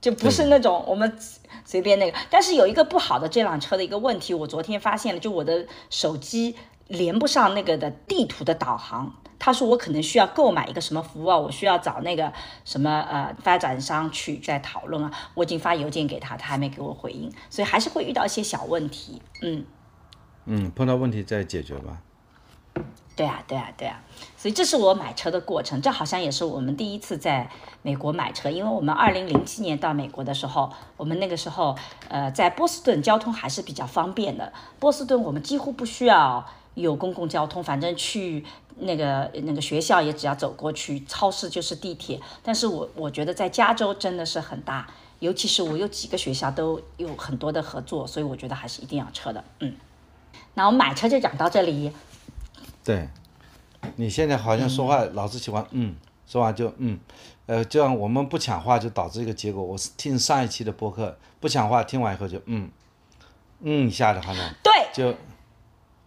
[0.00, 1.18] 就不是那种我们
[1.64, 6.54] 随便那个，但是有一个不好的这辆车的一个问题，我昨天发现了，就我的手机
[6.88, 9.14] 连不上那个的地图的导航。
[9.38, 12.32] 他说我可能需要购买一个什么服务啊，我需要找那个
[12.64, 15.12] 什么呃发展商去再讨论啊。
[15.34, 19.20] 我已经发邮件给他，他还没给我回应，所以还是会遇到一些小问题。
[19.42, 19.64] 嗯
[20.46, 22.00] 嗯，碰到问题再解决吧。
[23.16, 23.98] 对啊，对啊，对啊，
[24.36, 27.50] 所以这是我买车的过程，这好像也是我们第一次在
[27.80, 31.74] 美国买车，因为我们二零零七年到美国的时候，我们那个时候，
[32.10, 34.52] 呃，在波士顿交通还是比较方便的。
[34.78, 38.44] 波士顿我们几乎不需要有公共交通，反正去
[38.80, 42.20] 那个那个学校也只要走过去，超市就是地铁。
[42.42, 44.86] 但是我我觉得在加州真的是很大，
[45.20, 49.42] 尤其是我有几个学校都有很多的合作，所以我觉得还是一定要车的。
[49.60, 49.74] 嗯，
[50.52, 51.90] 那我们买车就讲到这里。
[52.86, 53.08] 对，
[53.96, 57.00] 你现在好像说话老是喜欢嗯，说完就嗯，
[57.46, 59.60] 呃，这样我们不抢话就导致一个结果。
[59.60, 62.70] 我是听上一期的播客，不抢话听完以后就嗯，
[63.58, 65.18] 嗯一下的话呢，对，就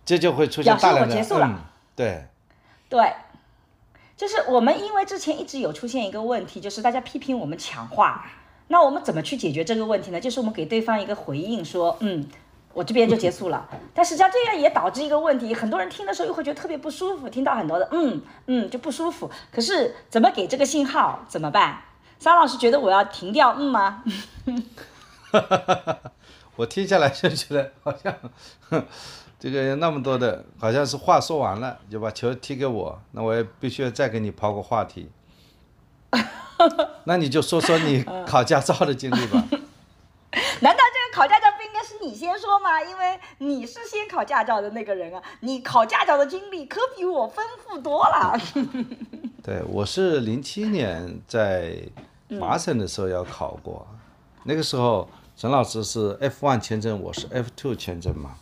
[0.06, 1.60] 这就会出现大量的嗯，
[1.98, 2.26] 对，
[2.88, 3.14] 对，
[4.16, 8.26] 就是我们因为之前一直有出现一个问题，就是大家批评我们抢话，
[8.70, 10.22] 那我们怎么去解决这个问题呢？
[10.22, 12.26] 就是我们给对方一个回应，说嗯。
[12.74, 13.68] 我这边就结束了。
[13.94, 19.30] 但实际上这样也导致一个问题，很多人听的时候又会觉得特别不舒服，听到很多的嗯嗯就不舒服。
[19.52, 21.26] 可是怎么给这个信号？
[21.28, 21.82] 怎么办？
[22.20, 24.04] 张老师觉得我要停掉嗯吗？
[26.58, 28.14] 我听下来就觉得好像，
[29.40, 35.10] 这个那么多的，好像是话说完了，就把球踢给我，那我也必须要再给你抛个话题。
[37.06, 39.42] 那你就说说你考驾照的经历吧。
[40.60, 41.46] 难道这个考驾照
[41.80, 42.82] 该是你先说嘛？
[42.84, 48.38] 因为你是先考驾照的那个人啊，你考驾照的经历可比我丰富多了。
[49.42, 51.78] 对，我是零七年在
[52.28, 53.88] 麻省的时候要考过，
[54.44, 58.36] 那个时候陈老师是 F1 签证，我是 F2 签证嘛。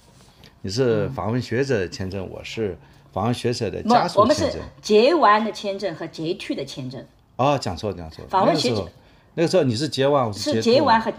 [0.64, 2.76] 你是访问学者签证，我是
[3.14, 4.70] 访问学者的家属我们是属签证。
[4.82, 8.26] J 1的签证和 J 去的签证，哦，讲错讲错。
[8.28, 8.90] 访问学者
[9.36, 11.14] 那个时候，你是结完，我是结 J 兔1和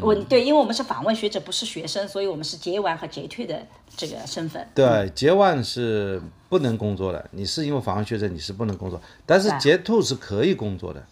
[0.00, 4.68] 我对，因为我们是访问学者，不是学生，所以我们是 J 1和 J 2的这个身份。
[4.74, 9.58] 对，结完是不能工作的，你是因为访问学者你是不能工作，但是对。
[9.58, 11.04] 结兔是可以工作的，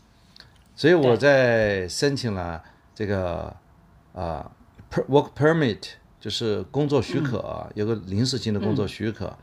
[0.77, 2.63] 所以我在申请了
[2.95, 3.55] 这个
[4.13, 4.51] 啊、
[5.09, 5.79] work permit，
[6.21, 7.73] 就是工作许可，嗯。
[7.75, 9.37] 有个临时性的工作许可，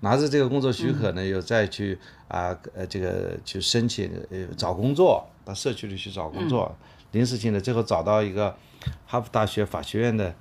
[0.00, 1.14] 拿着这个工作许可嗯。
[1.14, 6.88] 呢，又再去啊呃这个去申请呃找工作，到社区里去找工作，嗯。
[7.12, 8.56] 临时性的，最后找到一个
[9.06, 10.34] 哈佛大学法学院的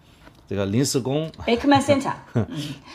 [0.48, 2.14] 这个临时工，Beckman Center，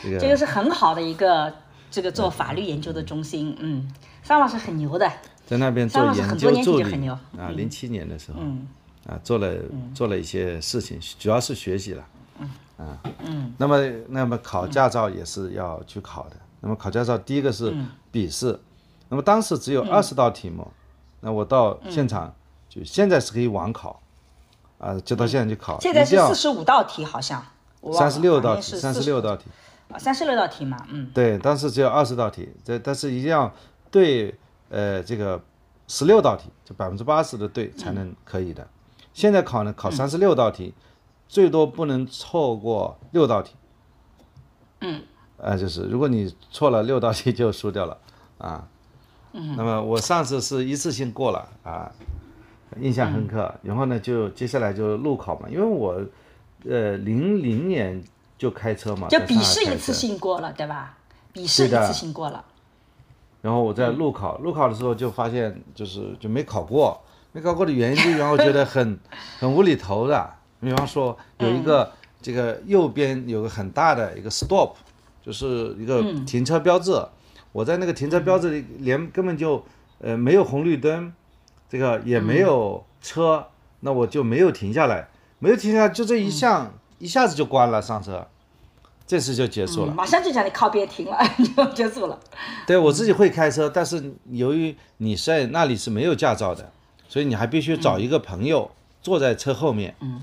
[0.03, 1.53] 这个这个是很好的一个
[1.91, 3.55] 这个做法律研究的中心。
[3.59, 3.91] 嗯，
[4.23, 5.11] 桑老师很牛的。
[5.45, 7.13] 在那边做研很多年前究助理就很牛。
[7.37, 8.67] 啊，零七年的时候，嗯。
[9.07, 9.55] 啊，做了
[9.95, 12.05] 做了一些事情，主要是学习了，
[12.75, 12.99] 啊，
[13.57, 13.77] 那么
[14.09, 17.73] 那么考驾照也是要去考的，那么考驾照第一个是
[18.11, 18.59] 笔试，
[19.07, 20.69] 那么当时只有二十道题目，
[21.21, 22.35] 那我到现场
[22.67, 24.01] 就现在是可以网考，
[24.77, 27.43] 啊，就到现在去考，现在是四十五道题，好像
[27.93, 29.45] 三十六道题，三十六道题。
[29.97, 33.49] 三十六道题嘛，嗯，对，当时只有二十道题，这但是一定要
[33.89, 34.37] 对
[34.69, 35.41] 呃这个
[35.87, 38.67] 十六道题，就百分之八十的对才能可以的。
[39.13, 40.73] 现在考呢，考三十六道题，
[41.29, 43.55] 最多不能错过六道题。
[44.81, 45.01] 嗯，
[45.37, 47.97] 呃，就是如果你错了六道题就输掉了
[48.39, 48.67] 啊。
[49.31, 51.91] 嗯，那么我上次是一次性过了啊，
[52.81, 53.53] 印象深刻。
[53.63, 56.01] 然后呢，就接下来就路考嘛，因为我
[56.67, 58.03] 呃零零年
[58.37, 60.97] 就开车嘛，就笔试一次性过了，对吧？
[61.33, 62.43] 笔试一次性过了，
[63.41, 66.99] 然后我在路考，路考的时候就发现就是就没考过，
[67.31, 68.99] 没考过的原因就 让我觉得很
[69.39, 70.33] 很无厘头的。
[70.59, 74.71] 比方说有一个这个右边有个很大的一个 stop，
[75.21, 76.91] 就是一个停车标志，
[77.51, 79.63] 我在那个停车标志里连根本就
[79.99, 81.13] 呃没有红绿灯，
[81.69, 83.47] 这个也没有车，
[83.81, 85.07] 那我就没有停下来，
[85.39, 88.27] 没有停下来，就这一项、一下子就关了上车，
[89.05, 89.93] 这次就结束了。
[89.93, 91.17] 嗯马上就叫你靠边停了，
[91.55, 92.19] 就结束了。
[92.65, 96.71] 对我自己会开车，但是由于你在那里是没有驾照的，
[97.07, 99.95] 所以你还必须找一个朋友坐在车后面。
[99.99, 100.21] 嗯。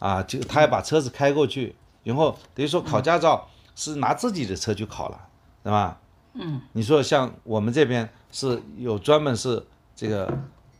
[0.00, 5.18] 啊，就他要把车子开过去，然后等于说考驾照是拿自己的车去考了，
[5.62, 5.98] 对吧？
[6.34, 6.60] 嗯。
[6.72, 9.64] 你说像我们这边是有专门是
[9.96, 10.30] 这个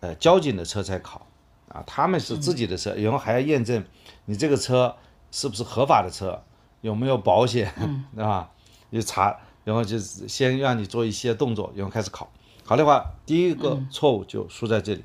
[0.05, 1.27] 呃交警的车才考，
[1.69, 3.83] 啊，他们是自己的车，然后还要验证
[4.27, 4.95] 你这个车
[5.31, 6.43] 是不是合法的车，
[6.83, 7.73] 有没有保险，
[8.15, 8.51] 对吧？
[8.93, 12.31] 就查，然后就是先让你做一些动作，然后开始考。
[12.67, 15.05] 考的话，第一个错误就输在这里。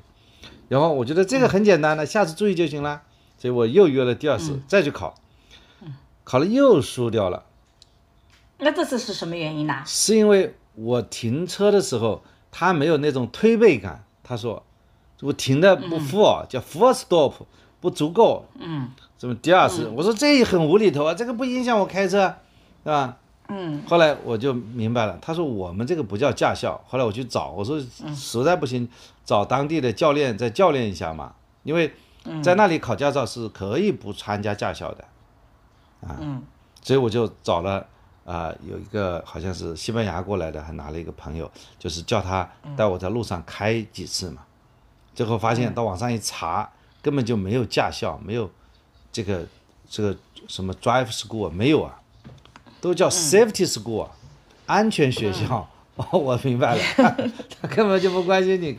[0.68, 3.02] 然后我觉得这个很简单的，下次注意就行了。
[3.38, 5.14] 所以我又约了第二次、再去考，
[6.24, 7.46] 考了又输掉了，
[8.58, 9.82] 那这次是什么原因呢？
[9.86, 14.04] 是因为我停车的时候他没有那种推背感。
[14.22, 14.62] 他说
[15.20, 17.34] 我停的不 full，、叫 full stop
[17.80, 18.44] 不足够。
[18.58, 18.90] 嗯。
[19.18, 22.34] 这么第二次，我说这也很无厘头啊，这个不影响我开车，
[22.82, 23.18] 对吧？
[23.48, 23.82] 嗯。
[23.86, 26.80] 后来我就明白了，他说我们这个不叫驾校。
[26.88, 27.78] 后来我去找，我说
[28.14, 28.88] 实在不行，
[29.24, 31.92] 找当地的教练再教练一下嘛，因为
[32.42, 35.04] 在那里考驾照是可以不参加驾校的，
[36.00, 36.16] 啊，
[36.82, 37.86] 所以我就找了
[38.24, 44.42] 啊、有一个好像是西班牙过来的，还拿了一个朋友，就是叫他带我在路上开几次嘛，
[45.20, 46.66] 最后发现到网上一查，
[47.02, 48.50] 根本就没有驾校，没有
[49.12, 49.44] 这个
[49.86, 50.16] 这个
[50.48, 52.00] 什么 drive school 没有啊。
[52.80, 54.10] 都叫 safety school，、啊，
[54.64, 55.68] 安全学校。
[55.96, 56.82] 哦， 我明白了，
[57.60, 58.78] 他根本就不关心你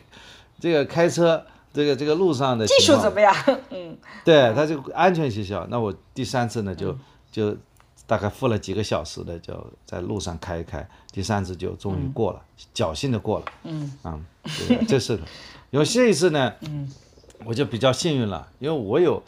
[0.59, 3.31] 这个开车这个这个路上的技术怎么样？
[3.69, 5.67] 嗯，对，他就安全学校。
[5.69, 6.97] 那我第三次呢，就
[7.31, 7.55] 就
[8.07, 10.89] 大概付了几个小时的，就在路上开一开。
[11.11, 12.41] 第三次就终于过了，
[12.73, 13.45] 侥幸的过了。
[13.65, 14.19] 嗯啊，
[14.67, 15.23] 这个这是的。
[15.71, 16.87] 因为这一次呢，嗯，
[17.45, 19.23] 我就比较幸运了，因为我有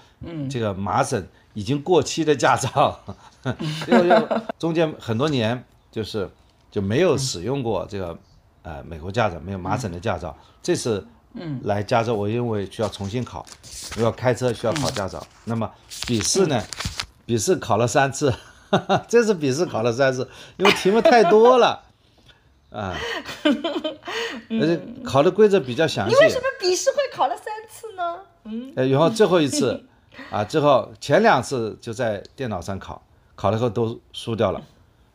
[0.50, 3.00] 这个麻省已经过期的驾照，
[3.88, 4.28] 因为
[4.60, 6.30] 中间很多年就是
[6.70, 8.18] 就没有使用过这个
[8.62, 10.38] 呃美国驾照，没有麻省的驾照。
[10.62, 13.46] 这次嗯来加州，我因为需要重新考，
[13.98, 15.26] 我要开车需要考驾照。
[15.46, 15.70] 那么
[16.06, 16.62] 笔试呢？
[17.26, 18.34] 笔试考了三次，
[19.08, 21.84] 这次笔试考了三次，因为题目太多了。
[22.74, 22.98] 啊，
[24.50, 26.16] 而且考的规则比较详细。
[26.16, 28.20] 你为什么笔试会考了三次呢？
[28.46, 29.86] 嗯，然后最后一次，
[30.32, 33.02] 啊，最后前两次就在电脑上考，
[33.36, 34.62] 考了后都输掉了，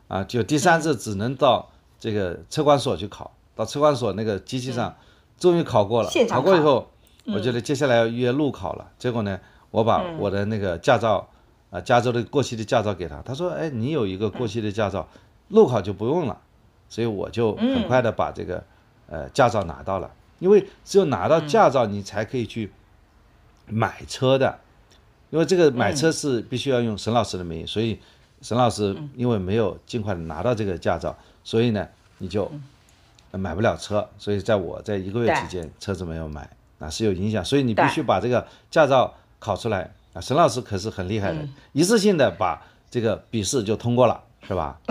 [0.06, 4.96] 啊，就第三次只能到这个车管所去考，到车管所那个机器上，
[5.38, 6.10] 终于考过了。
[6.28, 6.88] 考过以后，
[7.26, 8.88] 我觉得接下来要约路考了。
[8.98, 9.40] 结果呢，
[9.72, 11.28] 我把我的那个驾照，
[11.70, 15.08] 啊，加州的过期的驾照给他，他说，哎，你有一个过期的驾照，
[15.48, 16.40] 路考就不用了。
[16.88, 18.64] 所以我就很快的把这个，
[19.08, 20.10] 呃，驾照拿到了。
[20.38, 22.70] 因为只有拿到驾照，你才可以去
[23.66, 24.58] 买车的。
[25.30, 27.98] 因为这个买车是必须要用沈老师的名义，所以
[28.40, 31.14] 沈老师因为没有尽快的拿到这个驾照，
[31.44, 31.86] 所以呢，
[32.18, 32.50] 你就
[33.32, 34.08] 买不了车。
[34.16, 37.44] 所以在我在一个月期间，车子没有买，那是有影响。
[37.44, 40.20] 所以你必须把这个驾照考出来啊！
[40.20, 44.22] 沈老师可是很厉害的，一次性的把这个笔试就通过了。
[44.48, 44.78] 是吧？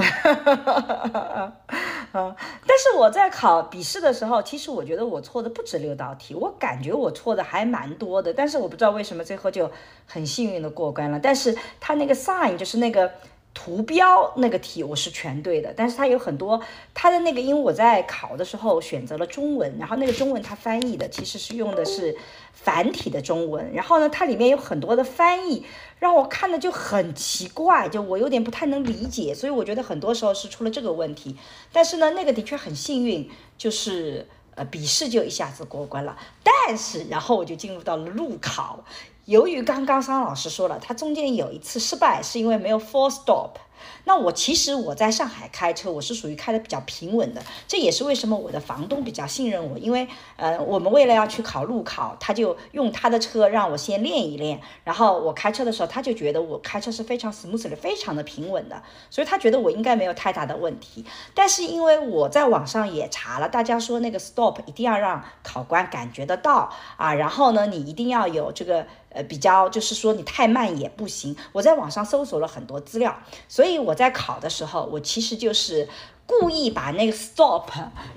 [2.13, 2.35] 嗯，
[2.65, 8.31] 但是我在考笔试的时候，其实我觉得我错的不止六道题，我感觉我错的还蛮多的。
[8.31, 9.71] 但是我不知道为什么最后就
[10.05, 11.19] 很幸运的过关了。
[11.19, 13.11] 但是他那个 sign 就是那个
[13.59, 15.73] 图标那个题，我是全对的。
[15.75, 16.61] 但是它有很多
[16.93, 22.15] 它的那个，因为我在考的时候选择了中文，然后那个中文它翻译的其实是用的是
[22.53, 25.65] 繁体的中文，然后呢，它里面有很多的翻译。
[25.97, 31.35] 让我看的就很奇怪，就我有点不太能理解，所以我觉得很多时候是出了这个问题。
[31.71, 33.27] 但是呢，那个的确很幸运，
[33.57, 36.15] 就是呃笔试就一下子过关了。
[36.43, 38.85] 但是然后我就进入到了路考，
[39.28, 43.57] 由于刚刚桑老师说了，他中间有一次失败是因为没有 full stop。
[44.05, 61.05] 那我其实我在上海开车，我是属于开的比较平稳的，这也是为什么我的房东比较信任我，因为呃，我们为了要去考路考，他就用他的车让我先练一练，然后我开车的时候，他就觉得我开车是非常 smooth 的，非常的平稳的，所以他觉得我应该没有太大的问题。
[61.34, 68.86] 但是因为我在网上也查了，大家说那个 stop 一定要让考官感觉得到啊，然后呢，你一定要有这个。
[69.09, 71.34] 呃，比较就是说你太慢也不行。
[71.53, 73.17] 我在网上搜索了很多资料，
[73.47, 75.89] 所以所以我在考的时候，我其实就是
[76.26, 77.70] 故意把那个 stop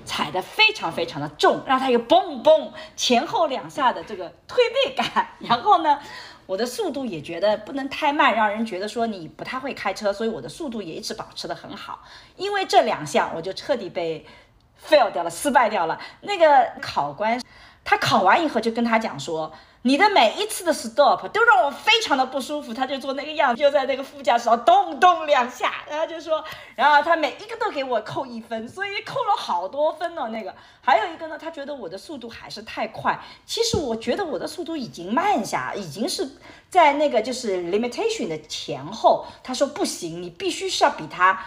[0.05, 5.27] 踩得非常非常的重，让它有嘣嘣前后两下的这个推背感。
[5.39, 5.99] 然后呢，
[6.45, 11.99] 我的速度也觉得不能太慢，让人觉得说你不太会开车，所以我的速度也一直保持得很好。
[12.37, 14.25] 因为这两项，我就彻底被
[14.81, 15.99] fail 掉了，失败掉了。
[16.21, 17.41] 那个考官
[17.83, 19.51] 他考完以后就跟他讲说。
[19.83, 26.43] 你的每一次的 stop 都让我非常的不舒服，他就做那个样子，就在那个副驾驶上咚咚两下，然后就说，
[26.75, 30.29] 然后他每一个都给我扣一分，所以扣了好多分呢。
[30.29, 36.29] 那个还有一个呢，他觉得我的速度还是太快，其实我觉得我的速度已经慢下，已经是
[36.69, 39.25] 在那个就是 limitation 的前后。
[39.43, 41.43] 他说不行，你必须是要比他。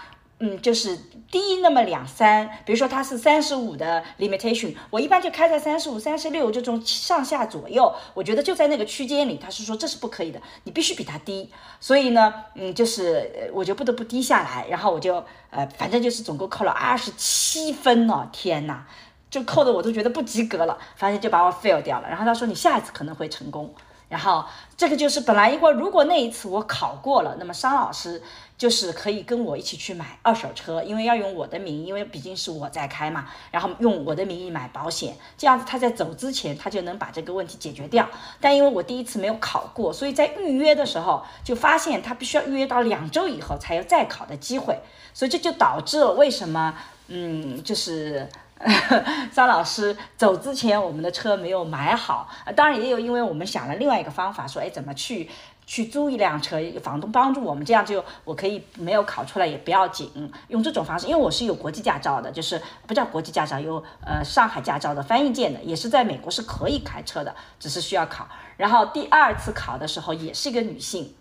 [0.46, 0.94] 嗯，就是
[1.30, 9.38] 低那么两三，比如说它是三十五的 limitation，我一般就开在三十五、三十六这种上下左右，我觉得就在那个区间里。
[9.38, 11.50] 他是说这是不可以的，你必须比它低。
[11.80, 18.86] 所以呢，嗯，就是我就不得不低下来，然后我就呃，反正就是总共扣了二十七分呢，天哪，
[19.30, 22.08] 就扣的我都觉得不及格了，反正就把我 fail 掉了。
[22.08, 23.74] 然后他说你下一次可能会成功。
[24.06, 24.44] 然后
[24.76, 28.22] 这个就是本来因为如果那一次我考过了，那么商老师
[28.56, 38.08] 就是可以跟我一起去买二手车，因为要用我的名义，因为毕竟是我在开嘛，然后用我的名义买保险，这样子他在走之前他就能把这个问题解决掉。
[38.40, 44.78] 但因为我第一次没有考过，所以在预约的时候就发现他必须要预约到两周以后才有再考的机会，
[45.12, 46.74] 所以这就导致了为什么
[47.08, 48.28] 嗯就是。
[49.34, 55.28] 张老师走之前，我们的车没有买好，当然也有，因为我们想了另外一个方法，说，哎，怎么去
[55.66, 68.28] 去租一辆车，房东帮助我们，这样就我可以没有考出来也不要紧，用这种方式，因为我是有国际驾照的，就是不叫国际驾照，有呃上海驾照的翻译件的，也是在美国是可以开车的，只是需要考。
[68.56, 71.14] 然后第二次考的时候，也是一个女性，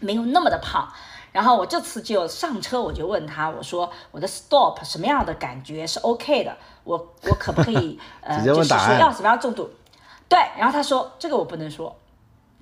[0.00, 0.88] 没有那么的胖。
[1.32, 6.54] 然后我这次就上车，我就问他，我说我的 stop 什么样的感觉是 OK 的，
[6.84, 9.70] 我我可不可以呃， 就是说要什么样重度？
[10.28, 11.96] 对，然后他说这个我不能说，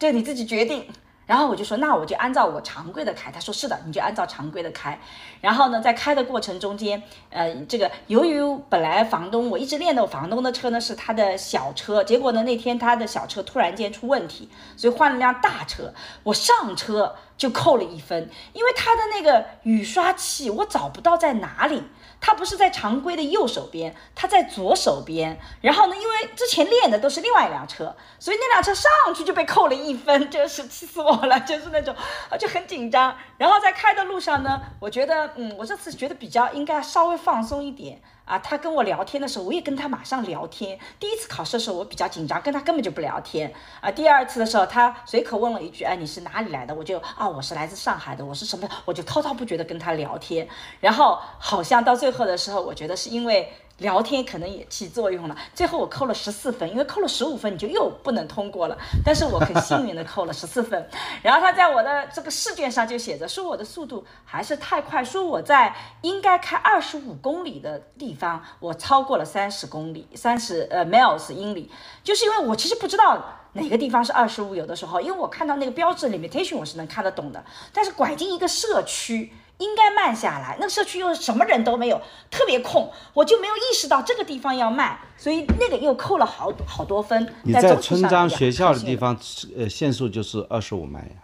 [0.00, 0.84] 这你自己决定。
[1.26, 3.30] 然后我就说，那我就按照我常规的开。
[3.30, 4.98] 他说是的，你就按照常规的开。
[5.40, 15.94] 然后呢，在开的过程中间，呃，这个由于本来房东我一直练的房东的车呢是他的小车，结果呢那天他的小车突然间出问题，所以换了辆大车。
[16.24, 21.84] 我上车就扣了一分，因为他的那个雨刷器我找不到在哪里。
[22.20, 25.38] 它不是在常规的右手边，它在左手边。
[25.62, 31.94] 然后呢，因为之前练的都是另外一辆车，所以那辆车上去就被扣了一分，真 是气死我了，就是那种
[32.28, 33.16] 啊就很紧张。
[33.38, 38.00] 然后在开的路上呢，我觉得，嗯，我这次觉得比较应该稍微放松一点。
[38.30, 40.78] 啊，他跟我聊天的时候，我也跟他马上聊天。
[41.00, 43.52] 第一次考试的时候，我比较紧张，跟他根本就不聊天。
[43.80, 48.68] 啊，第二次的时候，他随口问了一句：“哎，你是哪里来的？”我就啊，我是来自上海的，我是什么？
[48.84, 50.46] 我就滔滔不绝的跟他聊天。
[50.78, 53.52] 然后好像到最后的时候，我觉得是因为。
[53.80, 58.78] 聊天可能也起作用了，最后我扣了十四分，因为扣了十五分你就又不能通过了。
[59.04, 60.88] 但是我很幸运的扣了十四分，
[61.22, 71.70] 然后他在我的这个试卷上就写着说我的速度还是太快，说我在应该开二十五公里的地方，我超过了三十公里，三十呃 miles 英里，
[72.04, 79.32] 就是因为我其实不知道哪个地方是二十五，有的时候因为我看到那个标志 limitation 我是能看得懂的，但是拐进一个社区。
[79.60, 82.00] 应该慢下来，那个社区又什么人都没有，
[82.30, 87.32] 特别空，我就没有意识到这个地方要慢，所以那个又扣了好好多分。
[87.42, 89.16] 你在村庄学校的地方，
[89.56, 91.16] 呃，限速就是二十五迈呀，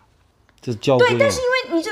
[0.60, 1.08] 这是交规。
[1.08, 1.90] 对，但是因为你这，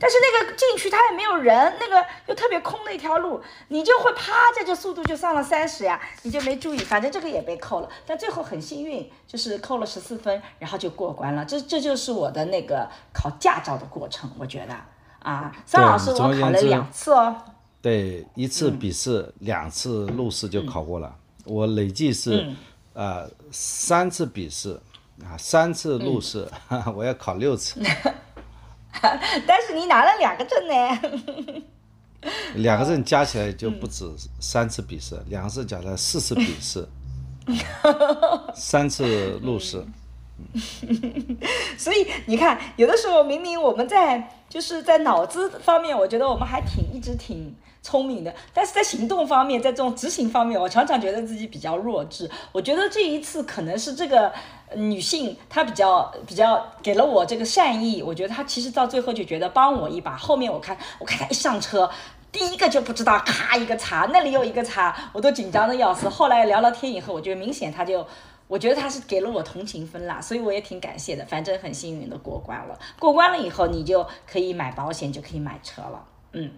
[0.00, 7.88] 但是那个进去它也没有人，那个又特别空的一条路，你就会趴着，这速度就上了三十呀，你就没注意，反正这个也被扣了。
[8.06, 11.44] 但最后很幸运，就是扣了十四分，然后就过关了。
[11.44, 14.74] 这这就是我的那个考驾照的过程，我觉得。
[15.20, 17.36] 啊，张老师，我考了两次哦。
[17.80, 21.14] 对，一次笔试，两次路试就考过了。
[21.44, 22.54] 我累计是，
[22.92, 24.80] 呃，三次笔试，
[25.22, 26.48] 啊，三次路试，
[26.94, 27.80] 我要考六次。
[29.46, 31.62] 但是你拿了两个证呢。
[32.56, 34.04] 两个证加起来就不止
[34.40, 36.86] 三次笔试，两个证加起来四次笔试，
[38.54, 39.84] 三次路试。
[41.76, 52.30] 所以你看，有的时候明明我们在就是在脑子方面，我觉得我们还挺一直挺聪明的，但是在行动方面，在这种执行方面，我常常觉得自己比较弱智。
[52.52, 54.32] 我觉得这一次可能是这个
[54.74, 60.16] 女性她比较比较给了我这个善意，我觉得她其实到最后就觉得帮我一把。
[60.16, 61.90] 后面我看我看她一上车，
[62.32, 66.08] 第一个就不知道咔一个叉，那里又一个叉，我都紧张的要死。
[66.08, 68.06] 后来聊聊天以后，我觉得明显她就。
[68.48, 71.24] 我觉得他是给了我同情分啦，所以我也挺感谢的。
[71.26, 76.04] 反正很幸运的过关了，过关了以后你就可以买保险，就可以买车了。
[76.32, 76.50] 嗯，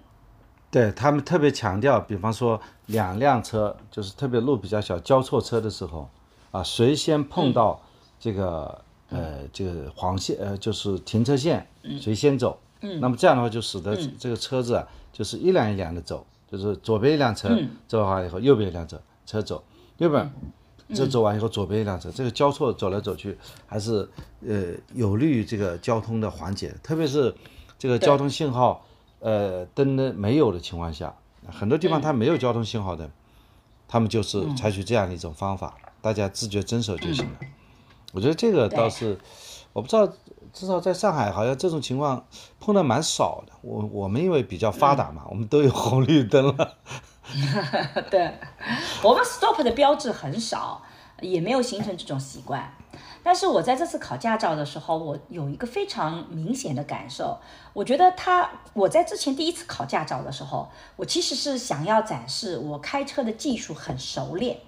[0.71, 6.09] 对他们特别强调，比方说两辆车，就是特别路比较小，交错车的时候，
[6.53, 7.83] 啊，谁先碰到
[8.21, 11.67] 这个呃这个黄线呃就是停车线，
[12.01, 12.61] 谁先走。
[12.83, 17.51] 嗯，那么这样的话就使得这个车子啊就是一辆一辆的走，就是左边一辆车
[17.89, 19.65] 走好以后，右边一辆车车走，
[19.99, 20.33] 右边。
[20.95, 23.37] 这走完以后，左边一辆车，这个交错走来走去，
[23.67, 24.09] 还是
[24.47, 26.75] 呃有利于这个交通的缓解。
[26.83, 27.35] 特别是
[27.79, 28.85] 这个交通信号
[29.21, 31.15] 呃灯的没有的情况下，
[31.49, 33.09] 很多地方它没有交通信号灯，
[33.89, 37.39] 他们就是采取这样的一种方法，大家自觉遵守就行了。
[38.13, 39.17] 我觉得这个倒是，
[39.73, 40.07] 我不知道，
[40.53, 42.25] 至少在上海好像这种情况
[42.59, 43.53] 碰的蛮少的。
[43.63, 46.75] 我我们因为比较发达嘛，我们都有红绿灯了。
[48.11, 48.39] 对，
[49.03, 50.83] 我们 stop 的标志很少，
[51.21, 52.75] 也没有形成这种习惯。
[53.23, 57.39] 但是我在这次考驾照的时候，我有一个非常明显的感受。
[57.75, 64.59] 我觉得他，我在之前第一次考驾照的时候，我其实是想要展示我开车的技术很熟练。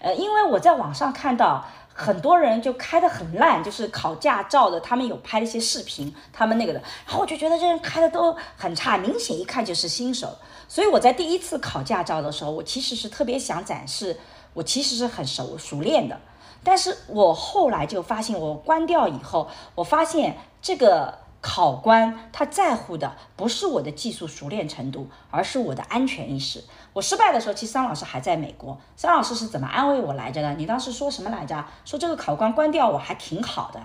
[0.00, 1.64] 呃，因为我在网上看到
[1.94, 10.36] 很多人就开得很烂，就是考驾照的，他们有拍了一些视频，他们那个的，然后我就觉得这人开的都很差，明显一看就是新手。
[10.68, 14.18] 所以我在第一次考驾照的时候，我其实是特别想展示
[14.54, 16.18] 我其实是很熟熟练的。
[16.64, 26.64] 但是我后来就发现，我关掉以后，我发现这个考官他在乎的不是我的技术熟练程度，而是我的安全意识。
[26.92, 30.54] 我失败的时候，其实桑老师还在美国，桑老师是怎么安慰我来着的？
[30.54, 31.64] 你当时说什么来着？
[31.84, 33.80] 说这个考官关掉我还挺好的。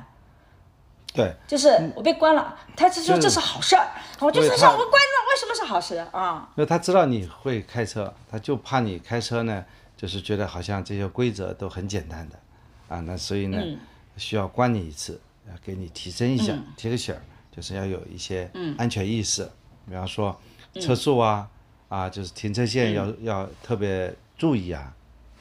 [1.14, 3.88] 对，就是我被关了，他就说这是好事儿，
[4.20, 6.48] 我就是想我关了，为什么是好事啊？
[6.56, 12.38] 因为他知道你会开车，他就怕你开车呢，就是觉得好像这些规则都很简单的，
[12.88, 13.60] 啊，那所以呢，
[14.18, 17.22] 需要关你一次，要给你提升一下，提个醒儿，
[17.56, 19.50] 就是要有一些安全意识，
[19.88, 20.40] 比方说
[20.80, 21.50] 车速啊，
[21.90, 24.94] 啊，就是停车线要要特别注意啊，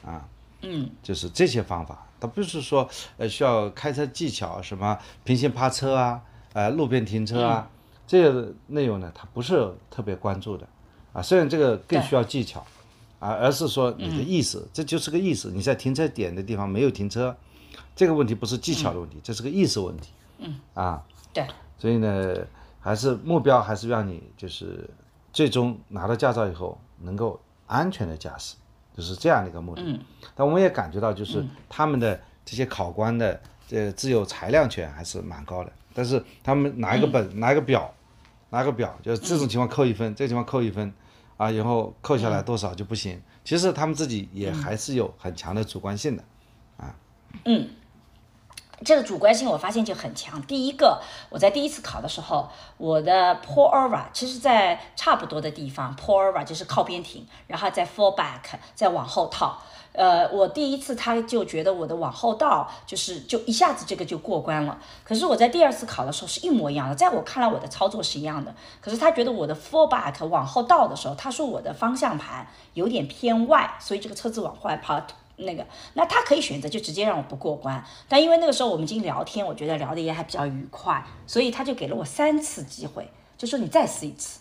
[0.05, 0.27] 啊，
[0.61, 6.21] 嗯，就是这些方法，它不是说呃需要开车技巧，什么平行趴车啊，
[6.53, 7.69] 呃路边停车啊，
[8.07, 10.67] 这些内容呢，它不是特别关注的
[11.13, 11.21] 啊。
[11.21, 12.65] 虽然这个更需要技巧
[13.19, 15.49] 啊，而是说你的意识，这就是个意识。
[15.49, 17.35] 你在停车点的地方没有停车，
[17.95, 20.11] 这个问题不是技巧的问题，这是个意识问题。
[20.39, 21.45] 嗯啊，对，
[21.77, 22.35] 所以呢，
[22.79, 24.87] 还是目标还是让你就是
[25.37, 28.55] 最终拿到驾照以后能够安全的驾驶，
[28.95, 29.83] 就是这样的一个目的。
[29.85, 29.99] 嗯，
[30.33, 37.93] 但我们也感觉到，就是他们的这些考官的这自由裁量权还是蛮高的，但是他们拿一个本，拿一个表，
[38.49, 40.91] 拿个表，就是这种情况扣一分，这个情况扣一分，
[41.37, 43.21] 啊，然后扣下来多少就不行。
[43.43, 46.23] 其实他们自己也还是有很强的主观性的，
[46.77, 46.95] 啊。
[47.45, 47.69] 嗯。
[48.85, 50.41] 这个主观性我发现就很强。
[50.43, 52.47] 第一个，我在第一次考的时候，
[52.77, 59.57] 我的 pull over 其实在差不多的地方，pull over 就是靠边停，然后再 fall back 再往后套。
[59.93, 64.77] 呃，我第一次他就觉得我的往后倒就是就一下子这个就过关了。
[65.03, 68.53] 可是我在第二次考的时候是一模一样的，在我看来我的操作是一样的。
[68.79, 75.01] 可是他觉得我的 fall back 往后倒的时候，他说我的方向盘有点偏外，所以这个车子往外跑。
[75.37, 84.39] 那个，那他可以选择就直接让我不过关，但因为那个时候我们已经聊天，我觉得聊的也还比较愉快，所以他就给了我三次机会，就说你再试一次。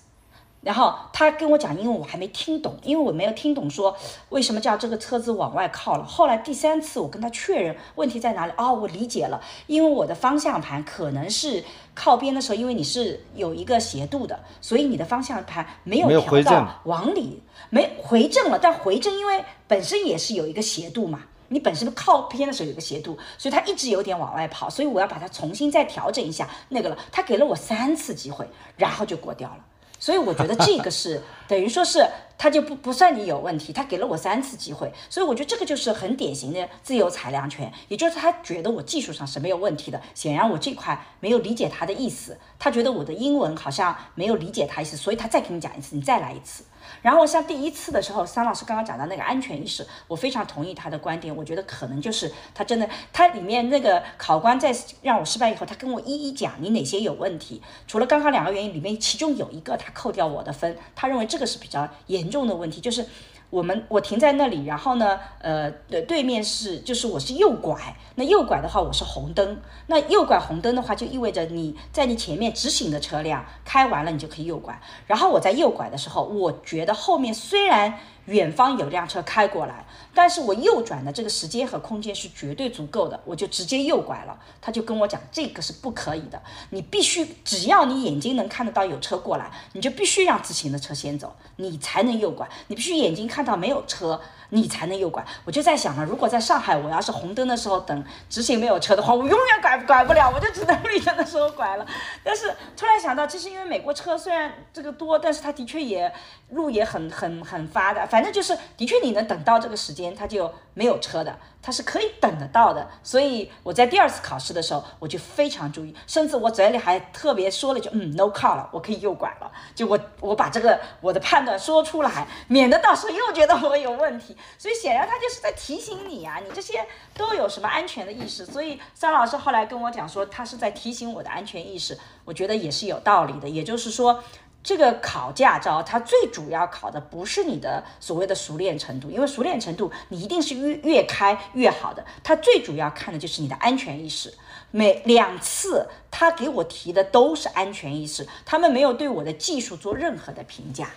[0.67, 3.97] 然后他跟我讲，因为我还没听懂，因为我没有听懂说
[4.31, 6.05] 为什么叫这个车子往外靠了。
[6.05, 11.63] 后来第三次我跟他确认问题在哪里，哦，我理解了，因为我的方向盘可能是
[11.95, 17.41] 靠边的时候，因为你是有一个斜度的，所以你的方向盘没有调到往里，
[17.71, 18.59] 没回正了。
[18.61, 26.99] 但回正因为本身也是有一个斜度嘛，你本身靠边的时候有个斜度，所以它一直有点往外跑，所以我要把它重新再调整一下那个了。
[27.13, 29.59] 他给了我三次机会，然后就过掉了。
[30.07, 32.07] 所以我觉得这个是 等于说是
[32.39, 46.63] 他就不不算你有问题，他给了我三次机会，所以我觉得这个就是很典型的自由裁量权，也就是他觉得我技术上是没有问题的，显然我这块没有理解他的意思，他觉得我的英文好像没有理解他意思，所以他再给你讲一次，你再来一次。
[47.07, 51.35] 然后像第一次的时候，桑老师刚刚讲到那个安全意识，我非常同意他的观点。
[51.37, 57.63] 我觉得可能就是他真的，他里面那个考官在让我失败以后，他跟我一一讲你哪些有问题。
[57.87, 63.07] 除了刚刚两个原因里面，其中有一个他扣掉我的分，他认为这个是比较严重的问题，就是。
[63.51, 77.99] 我们我停在那里，然后呢，呃，对对面是就是我是右拐，那右拐的话我是红灯，那右拐红灯的话就意味着你在你前面直行的车辆开完了你就可以右拐，然后我在右拐的时候，我觉得后面虽然。
[78.27, 84.39] 远方有辆车开过来，但是我右转的这个时间和空间是绝对足够的，我就直接右拐了。
[84.61, 92.49] 他就跟我讲，这个是不可以的，你必须只要你眼睛能看得到有车过来，你就必须让自行的车先走，你才能右拐。
[92.69, 94.21] 你必须眼睛看到没有车。
[94.51, 101.85] 你才能右拐，我就在想了，如果在上海，我要是红灯的时候等直行没有车的话，我永远拐拐不了，我就只能绿灯的时候拐了。
[102.23, 106.15] 但是突然想到，其实因为美国车虽然这个多，但是它的确也
[106.51, 111.37] 路也很很很发达，反正就是的确你能等到这个时间，它就没有车的。
[111.61, 119.51] 它是可以等得到的，所以我在第二次考试的时候，我就非常注意，甚至我嘴里还特别说了句，嗯，no car 了，我可以右拐了。
[119.75, 124.37] 就我我把这个我的判断说出来，免得到时候又觉得我有问题。
[124.57, 128.47] 所以显然他就是在提醒你啊，你这些都有什么安全的意识。
[128.47, 133.49] 所以张老师后来跟我讲说，他是在提醒我的安全意识，我觉得也是有道理的。
[133.49, 134.23] 也就是说。
[134.67, 142.05] 这个考驾照，它最主要考的不是你的所谓的熟练程度，因为熟练程度你一定是越越开越好的。
[142.25, 144.35] 它最主要看的就是你的安全意识。
[144.73, 150.91] 每两次他给我提的都是安全意识，他们没有对我的技术做任何的评价。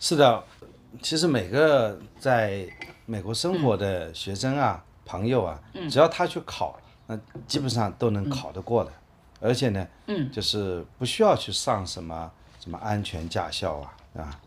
[0.00, 0.42] 是的，
[1.02, 2.66] 其实每个在
[3.04, 5.60] 美国生活的学生啊、朋友啊，
[5.90, 8.90] 只要他去考，那基本上都能考得过的。
[9.40, 12.32] 而且呢，嗯，就是不需要去上什么。
[12.68, 14.40] 什么安全驾校啊，啊，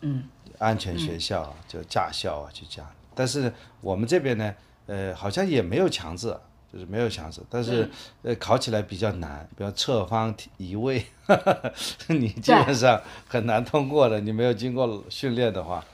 [0.00, 0.24] 嗯，
[0.58, 2.90] 安全学校啊，就驾校啊，就这样。
[3.14, 4.52] 但是我们这边呢，
[4.86, 6.36] 呃，好像也没有强制，
[6.72, 7.40] 就是没有强制。
[7.48, 7.88] 但是
[8.22, 11.06] 呃，考起来比较难，比如侧方移位，
[12.08, 14.18] 你基本上很难通过的。
[14.18, 15.84] 你没有经过训练的话，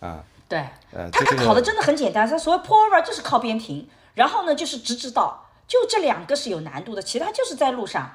[0.00, 0.58] 啊，对，
[0.90, 8.10] 呃，他他考的真的很简单，他所谓 pull over 就是靠边停，然后呢就是直直道，就这两个是有难度的，其他就是在路上。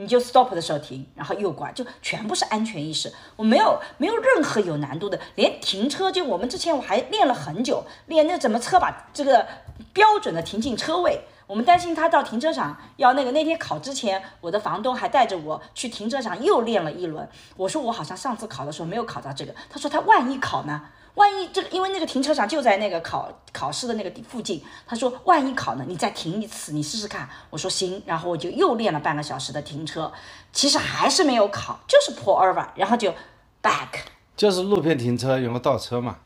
[0.00, 3.12] 你就 stop 的时候停，然后右拐，就全部是安全意识。
[3.36, 9.46] 我没有没有任何有难度的，连停车就我们之前我还练了很久，练那怎么车把这个
[9.92, 11.20] 标准的停进车位。
[11.50, 13.32] 我们担心他到停车场要那个。
[13.32, 17.28] 那天考之前，我的房东还带着我去停车场又练了一轮。
[17.56, 19.52] 我说我好像上次考的时候没有考到这个。
[19.68, 20.80] 他说他万一考呢？
[21.16, 24.62] 万一这个，因为那个停车场就在那个考考试的那个地附近。
[24.86, 25.84] 他说万一考呢？
[25.88, 27.28] 你再停一次，你试试看。
[27.50, 30.12] 我说行，然后我就又练了半个小时的停车，
[30.52, 33.12] 其实还是没有考，就是 pull over，然后就
[33.60, 33.88] back。
[34.36, 36.18] 就是路边停车用个倒车嘛。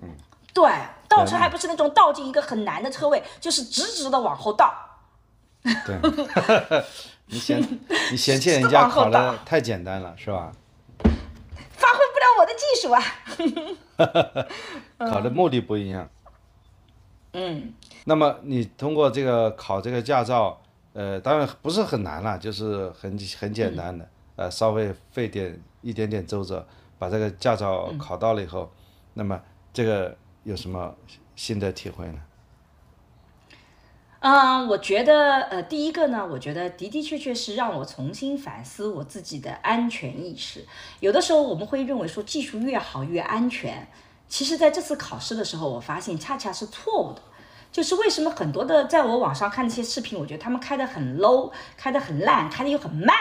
[0.00, 0.08] 嗯，
[0.54, 0.70] 对，
[1.08, 4.72] 倒车还不是那种倒进一个很难的车位，就是直直的往后倒。
[5.62, 5.98] 对，
[7.26, 7.60] 你嫌
[8.10, 10.52] 你嫌弃人家考的太简单了，是吧？
[11.72, 13.02] 发挥不了我的技术啊。
[15.10, 16.08] 考的目的不一样。
[17.32, 17.72] 嗯。
[18.04, 20.58] 那么你通过这个考这个驾照，
[20.94, 26.66] 呃，当然不是很难了，就是很很简单的，呃，稍微费点一点点周折，
[26.98, 28.72] 把这个驾照考到了以后，
[29.12, 29.38] 那么
[29.72, 30.16] 这个
[30.48, 30.94] 有什么
[31.36, 32.18] 新的体会呢？
[34.20, 40.64] 嗯，我觉得，呃，第一个呢，我觉得的的确确是让我重新反思我自己的安全意识。
[41.00, 43.86] 有的时候我们会认为说技术越好越安全，
[44.26, 47.20] 其实在这次考试的时候，我发现恰恰是错误的。
[47.70, 53.14] 就是为什么很多的在我网上看那些视频，我觉得他们开的很 low，开的很烂，开的又很慢。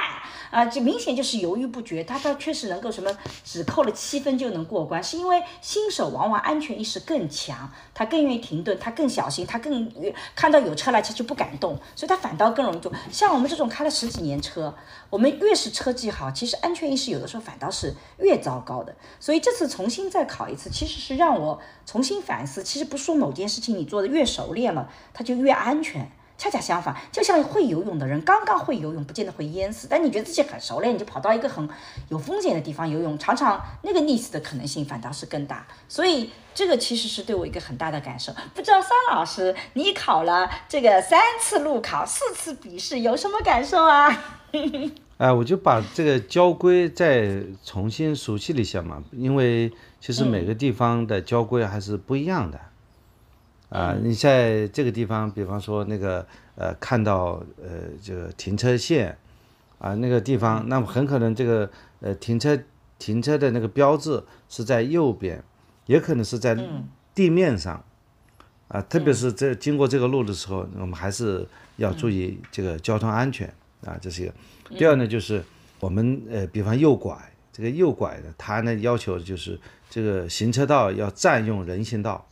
[0.49, 3.09] 啊，就明显就是犹豫不决，他他确实能够什么
[3.43, 9.91] 只扣了七分就能过关，是因为新手往往安全意识更强，他更愿意停顿，他更小心，他更
[10.35, 12.91] 看到有车来他就不敢动，所以他反倒更容易做。
[13.11, 14.73] 像我们这种开了十几年车，
[15.09, 18.95] 我们越是车技好，其实安全意识有的时候反倒是越糟糕的。
[19.19, 26.11] 所以这次重新再考一次，其实是让我重新反思，其实不说某件事情你做的越熟练了，它就越安全。
[26.37, 29.87] 恰恰相反，就像会游泳的人，刚刚会游泳，不见得会淹死。
[29.89, 31.67] 但你觉得自己很熟练，你就跑到一个很
[32.09, 35.65] 有风险的地方游泳，常常那个溺死的可能性反倒是更大。
[35.89, 38.31] 所以这个其实是对我一个很大的感受。
[38.53, 44.23] 不知道桑老师，你考了这个三次路考，四次笔试，有什么感受啊？
[45.17, 52.59] 哎，我就把这个交规再重新熟悉了一下嘛，因为其实每个地方的交规还是不一样的。
[53.69, 59.17] 啊，你在这个地方，比方说那个呃，看到呃这个停车线，
[59.77, 62.57] 啊那个地方，那么很可能这个呃停车
[62.97, 65.43] 停车的那个标志是在右边，
[65.85, 66.57] 也可能是在
[67.13, 67.83] 地面上，
[68.69, 71.45] 啊，特别是在经过这个路的时候，我们还是
[71.75, 73.53] 要注意这个交通安全
[73.85, 74.33] 啊，这是一个。
[74.77, 75.43] 第二呢，就是
[75.81, 77.17] 我们呃，比方右拐，
[77.51, 79.59] 这个右拐呢，它呢要求就是
[79.89, 82.25] 这个行车道要占用人行道。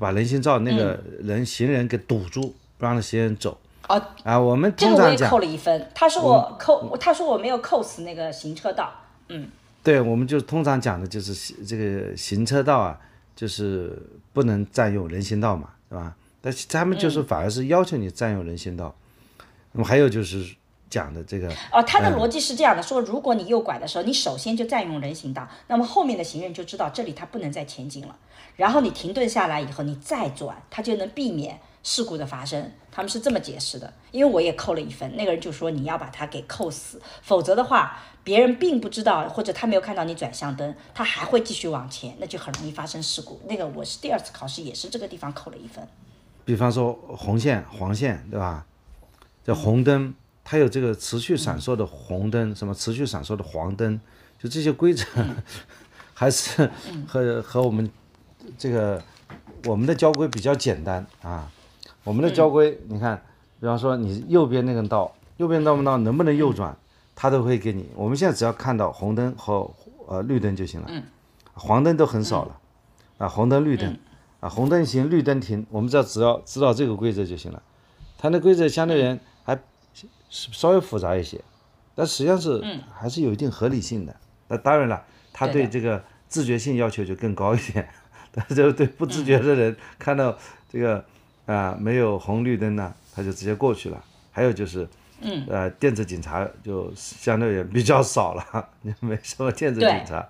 [0.00, 3.60] 就把人行道那个人行人给堵住，不让行人走。
[3.86, 5.90] 啊，啊，我们通常讲，这个我也扣了一分。
[5.94, 8.90] 他说我扣，他说我没有扣死那个行车道。
[9.28, 9.48] 嗯，
[9.82, 12.98] 对，我们就通常讲的就是这个行车道啊，
[13.36, 14.00] 就是
[14.32, 16.14] 不能占用人行道嘛，是吧？
[16.40, 18.94] 但是他们就是反而是要求你占用人行道。
[19.72, 20.54] 那么还有就是
[20.90, 28.16] 讲的这个，哦，他的逻辑是这样的：说如果你右拐的时候，你首先就占用人行道，那么后面的行人就知道这里他不能再前进了。
[28.56, 32.72] 然后你停顿下来以后，你再转，他就能避免事故的发生。
[32.90, 35.16] 他们是这么解释的，因为我也扣了一分。
[35.16, 43.40] 那个人就说你要把它给扣死，否则的话，别人并不知道或者他没有看到你转向灯，他还会继续往前，那就很容易发生事故。
[43.46, 45.86] 那个我是第二次考试也是这个地方扣了一分。
[46.44, 48.66] 比方说红线、黄线，对吧？
[49.42, 50.12] 这红灯
[50.50, 54.00] 它有这个持续闪烁的红灯，什么持续闪烁的黄灯，
[54.36, 55.04] 就这些规则
[56.12, 56.68] 还是
[57.06, 57.88] 和和我们。
[58.58, 59.00] 这个
[59.66, 61.48] 我们的交规比较简单啊，
[62.02, 63.22] 我们的交规你看，
[63.60, 66.76] 比方说你右边那个道，右边道不道能不能右转，
[67.14, 67.88] 它都会给你。
[67.94, 69.70] 我们现在只要看到红灯和
[70.08, 70.90] 呃绿灯就行了，
[71.54, 72.58] 黄灯都很少了。
[73.18, 73.96] 啊，红灯绿灯
[74.40, 77.62] 啊，红灯行，绿灯停，我们只要只要知道这个规则就行了。
[78.18, 79.20] 它的规则相对人
[80.30, 81.40] 还稍微复杂一些，
[81.94, 84.14] 但实际上是还是有一定合理性的。
[84.48, 87.88] 那当然了，他对这个自觉性要求就更高一点。
[88.32, 91.04] 但是对不自觉的人 看到这个
[91.46, 94.04] 啊没有红绿灯呢，他就直接过去了。
[94.30, 94.88] 还有就是，
[95.20, 98.68] 嗯，呃，电子警察就相对也比较少了，
[99.00, 100.28] 没什么电子警察，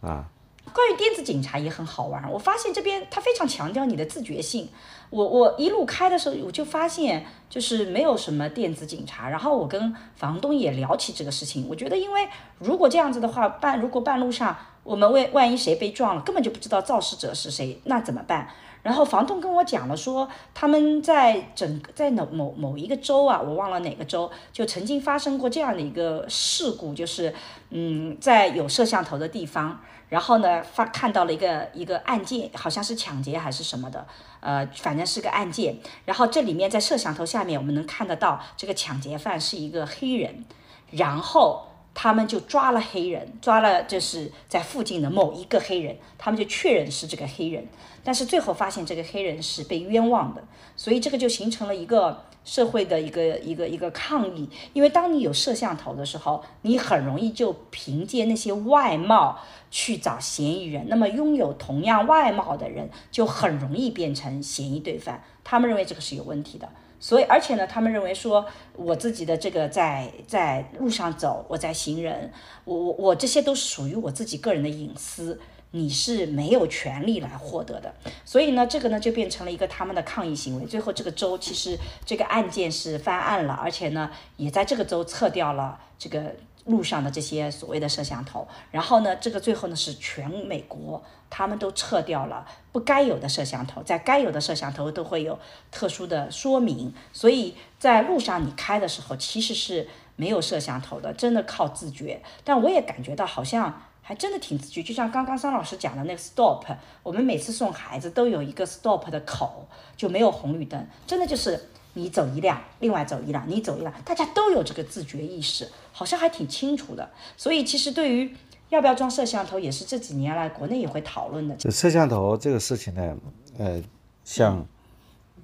[0.00, 0.28] 啊。
[0.70, 4.68] 关于电子警察也很好玩，我发现这边他非常强调你的自觉性。
[5.10, 9.28] 我我一路开的时候，我就发现就是没有什么电子警察。
[9.28, 12.28] 然后我跟房东也聊起这个事情，我觉得因为
[12.58, 18.48] 如果这样子的话，半如果半路上我们为万一谁被撞了，根本就不知道肇事者是谁，那怎么办？
[18.80, 27.34] 然后房东跟我讲了说，他们在整在某某某一个州啊，我忘了哪个州，就曾经发生过这样的一个事故，就是
[27.70, 34.06] 嗯，在有摄像头的地方，然后呢发看到了一个一个案件，好像是抢劫还是什么的，
[34.40, 35.76] 呃，反正是个案件。
[36.04, 40.44] 然后这里面在摄像头下面，我们能看得到这个抢劫犯是一个黑人，
[40.90, 41.67] 然后。
[42.00, 47.66] 他们就抓了黑人，抓了就是在附近的某一个黑人，他们就确认是这个黑人，
[48.04, 50.44] 但是最后发现这个黑人是被冤枉的，
[50.76, 59.40] 所以这个就形成了一个社会的一个一个一个抗议，因为当你有摄像头的时候，你很容易就凭借那些外貌
[59.72, 66.68] 去找嫌疑人，那么拥有同样外貌的人就很容易变成嫌疑对犯，他们认为这个是有问题的。
[67.00, 68.44] 所以，而且呢，他们认为说，
[68.74, 72.32] 我自己的这个在在路上走，我在行人，
[72.64, 75.40] 我我我这些都是属于我自己个人的隐私，
[75.70, 77.94] 你是没有权利来获得的。
[78.24, 80.66] 所以呢，这个呢就变成了一个他们的抗议行为。
[80.66, 86.34] 最后，这个州其实这个案件是翻案了，而且呢，也在这个州撤掉了这个。
[86.68, 95.38] 路上的这些所谓的摄像头，然后呢，这个最后呢是全美国他们都撤掉了不该有的摄像头，在该有的摄像头都会有
[95.72, 102.22] 特殊的说明，所以在路上你开的时候其实是没有摄像头的，真的靠自觉。
[102.44, 106.64] 但我也感觉到好像还真的挺自觉，就像刚刚桑老师讲的那个 stop，
[107.02, 109.66] 我们每次送孩子都有一个 stop 的口，
[109.96, 111.70] 就没有红绿灯，真的就是。
[111.98, 117.10] 你走一辆，另外走一辆，你走一辆，大家都有这个自觉意识，好像还挺清楚的。
[117.36, 118.32] 所以其实对于
[118.68, 121.56] 要不要装摄像头，也是这几年来国内也会讨论的。
[121.56, 123.16] 这摄像头这个事情呢，
[123.58, 123.82] 呃，
[124.24, 124.64] 像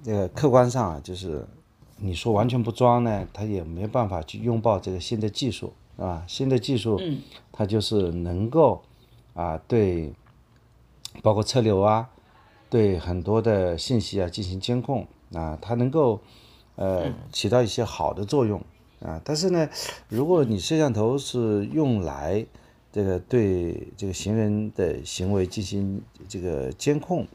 [0.01, 1.45] 这个客观上啊，就是
[1.97, 6.23] 你说完全不装呢，他也没办法去拥抱这个新的技术，是吧？
[6.25, 7.19] 新的技术，嗯，
[7.51, 8.81] 它就是能够
[9.33, 10.13] 啊，对，
[11.21, 12.09] 包括车流啊，
[12.69, 16.21] 对很多的信息啊进行监控啊，它能够。
[16.75, 18.61] 呃，起到一些好的作用
[19.01, 19.69] 啊，但是呢，
[20.09, 22.45] 如果你摄像头是用来
[22.91, 27.25] 这个对这个行人的行为进行这个监控，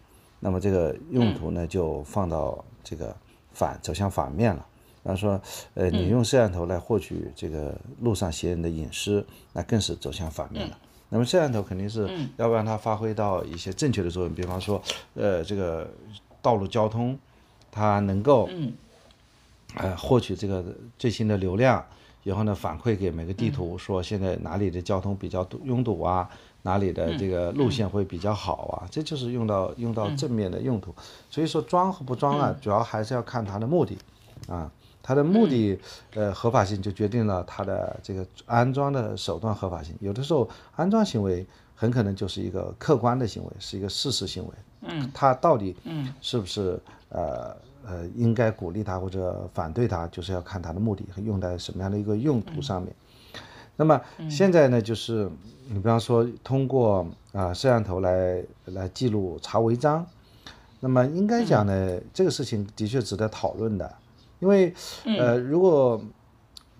[0.40, 3.16] 那么这个用途呢就放到这个
[3.52, 4.66] 反走向反面了。
[5.02, 5.40] 比方说，
[5.74, 10.78] 呃，你用摄像头来获取这个路上行人的隐私，那更是走向反面了。
[11.08, 14.82] 那么摄像头肯定是要让它发挥到一些正确的作用，比方说，
[15.14, 15.90] 呃，这个
[16.42, 17.18] 道路交通
[17.70, 18.48] 它能够。
[19.76, 20.64] 呃，获取这个
[20.98, 21.84] 最新的流量，
[22.24, 26.28] 然后呢，反馈给每个地图，说现在哪里的交通比较堵拥堵啊，
[26.62, 30.94] 哪里的这个路线会比较好啊，这就是用到用到正面的用途。
[31.30, 33.96] 所以说装和不装啊，主要还是要看它的目的，
[34.48, 34.70] 啊，
[35.02, 35.78] 它的目的
[36.14, 39.94] 呃合法性就决定了它的这个安装的手段合法性。
[40.00, 41.46] 有的时候安装行为
[41.76, 44.50] 很可能就是一个客观的行为，是一个事实行为。
[44.82, 47.56] 嗯，它到底嗯是不是呃？
[47.90, 52.94] 呃，应该鼓励他或者反对他，就是要看他的目的和用在什么样的一个用途上面。
[53.74, 55.28] 那么现在呢，就是
[55.68, 60.06] 你比方说通过啊摄像头来来记录查违章，
[60.78, 63.92] 那么应该讲呢，这个事情的确值得讨论的，
[64.38, 64.72] 因为
[65.18, 66.00] 呃，如果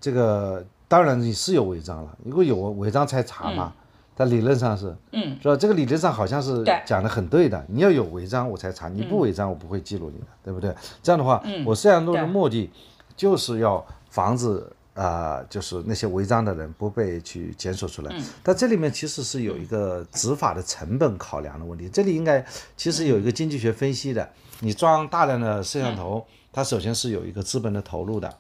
[0.01, 3.75] 这个当然你是有违章了，如果有违章才查嘛。
[4.21, 5.57] 在理论上是，嗯，是吧？
[5.57, 7.65] 这个理论上好像是讲的很对的。
[7.69, 10.75] 你要有违章我才查，你不违章我不会记录你的，对不对？
[11.03, 12.71] 这样的话，我摄像头的目的
[13.17, 14.63] 就是要防止
[14.93, 18.15] 啊，就是那些违章的人不被去检索出来。
[18.43, 21.89] 但这里面其实是有一个执法的成本考量的问题。
[21.89, 22.45] 这里应该
[22.77, 24.29] 其实有一个经济学分析的。
[24.61, 28.31] 你装大量的摄像头，它首先是有一个资本的投入的，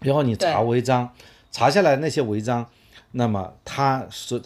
[0.00, 1.10] 然后你查违章，
[1.50, 2.64] 查下来那些违章。
[3.18, 4.40] 那么他是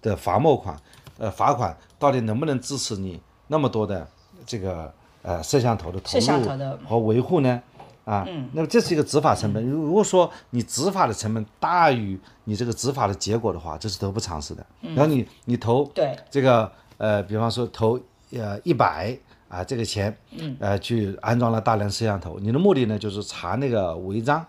[0.00, 0.74] 的罚没款，
[1.18, 4.08] 呃，罚款到底能不能支持你那么多的
[4.46, 4.90] 这个
[5.20, 7.62] 呃摄像头的投入和维护呢？
[8.06, 9.62] 啊，那么这是一个执法成本。
[9.68, 14.64] 如果说你执法的成本大于你这个执法的结果的话，这是得不偿失的。
[14.80, 18.00] 然后你你投对这个呃，比方说投
[18.32, 19.14] 呃一百
[19.50, 20.16] 啊这个钱，
[20.58, 24.42] 呃去安装了大量摄像头，你的目的呢就是查那个违章。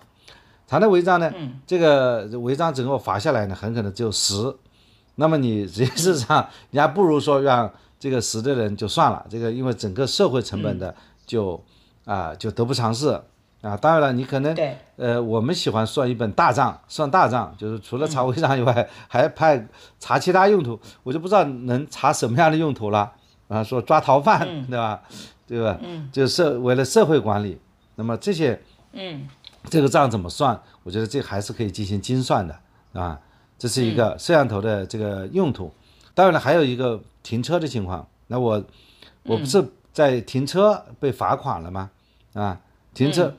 [0.67, 1.31] 查的违章呢？
[1.65, 4.53] 这个违章整个罚下来呢，很可能只有十。
[5.15, 9.25] 那么你实际上，你还不如说让这个十的人就算了。
[9.29, 10.93] 这个因为整个社会成本的
[11.25, 11.59] 就
[12.03, 13.07] 啊就得不偿失
[13.61, 13.77] 啊。
[13.77, 14.53] 当然了，你可能
[14.97, 19.65] 呃我们喜欢算一本大账，算大账，就是除了查违章以外，还派
[19.99, 20.77] 查其他用途。
[21.03, 23.13] 我就不知道能查什么样的用途了
[23.47, 23.63] 啊？
[23.63, 25.01] 说抓逃犯对吧？
[25.47, 25.79] 对吧？
[26.11, 27.57] 就是社为了社会管理。
[27.95, 28.61] 那么这些
[28.91, 29.29] 嗯。
[29.69, 30.59] 这个账怎么算？
[30.83, 32.59] 我觉得这还是可以进行精算的，
[32.93, 33.19] 啊，
[33.57, 35.73] 这是一个摄像头的这个用途。
[36.13, 38.07] 当然了，还有一个停车的情况。
[38.27, 38.63] 那我
[39.23, 39.63] 我不是
[39.93, 41.89] 在停车被罚款了吗？
[42.33, 42.59] 啊，
[42.93, 43.33] 停车、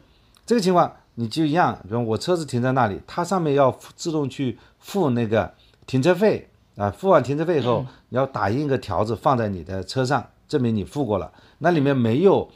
[0.47, 5.53] 这个情况你就一样，比如我车子停在那里，它上面要付自动去付那个
[5.87, 11.33] 停车费啊，付完停车费以后，你要打印一个条子放在你的车上，证明你付过了。
[11.59, 12.49] 那里面没有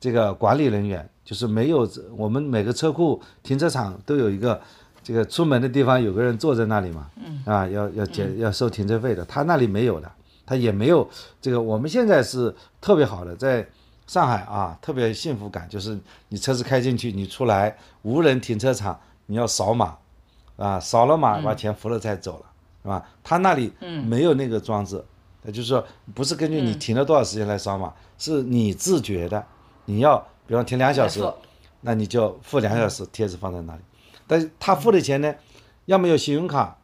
[0.00, 4.58] 这个管理人员，就是没有我们每个车库停车场都有一个
[5.02, 7.10] 这个出门的地方有个人坐在那里嘛，
[7.44, 10.10] 啊，要要减要收停车费的，他那里没有的，
[10.46, 11.08] 他也没有
[11.42, 11.60] 这个。
[11.60, 13.66] 我们现在是特别好的，在
[14.06, 15.98] 上海啊，特别幸福感，就是
[16.28, 19.96] 你车子开进去，你出来无人停车场，你要扫码，
[20.56, 22.46] 啊，扫了码把钱付了再走了，
[22.82, 23.04] 是吧？
[23.24, 23.72] 他那里
[24.04, 25.04] 没有那个装置，
[25.44, 29.44] 也就是说不是根据你停了多少时间来扫码，是你自觉的，
[29.86, 31.20] 你要比方停两小时，
[31.80, 33.80] 那你就付两小时，贴纸放在那里。
[34.26, 35.34] 但是他付的钱呢，
[35.84, 36.76] 要么有信用卡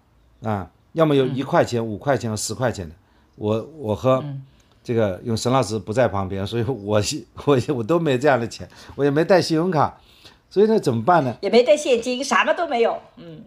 [0.42, 2.94] 啊，要么有一块钱、五块钱和十块钱的。
[3.36, 4.22] 我我和
[4.84, 7.00] 这个因为沈老师不在旁边，所以我
[7.46, 9.98] 我我都没这样的钱，我也没带信用卡，
[10.50, 11.36] 所以那怎么办呢？
[11.40, 12.96] 也没带现金，啥么都没有。
[13.16, 13.42] 嗯，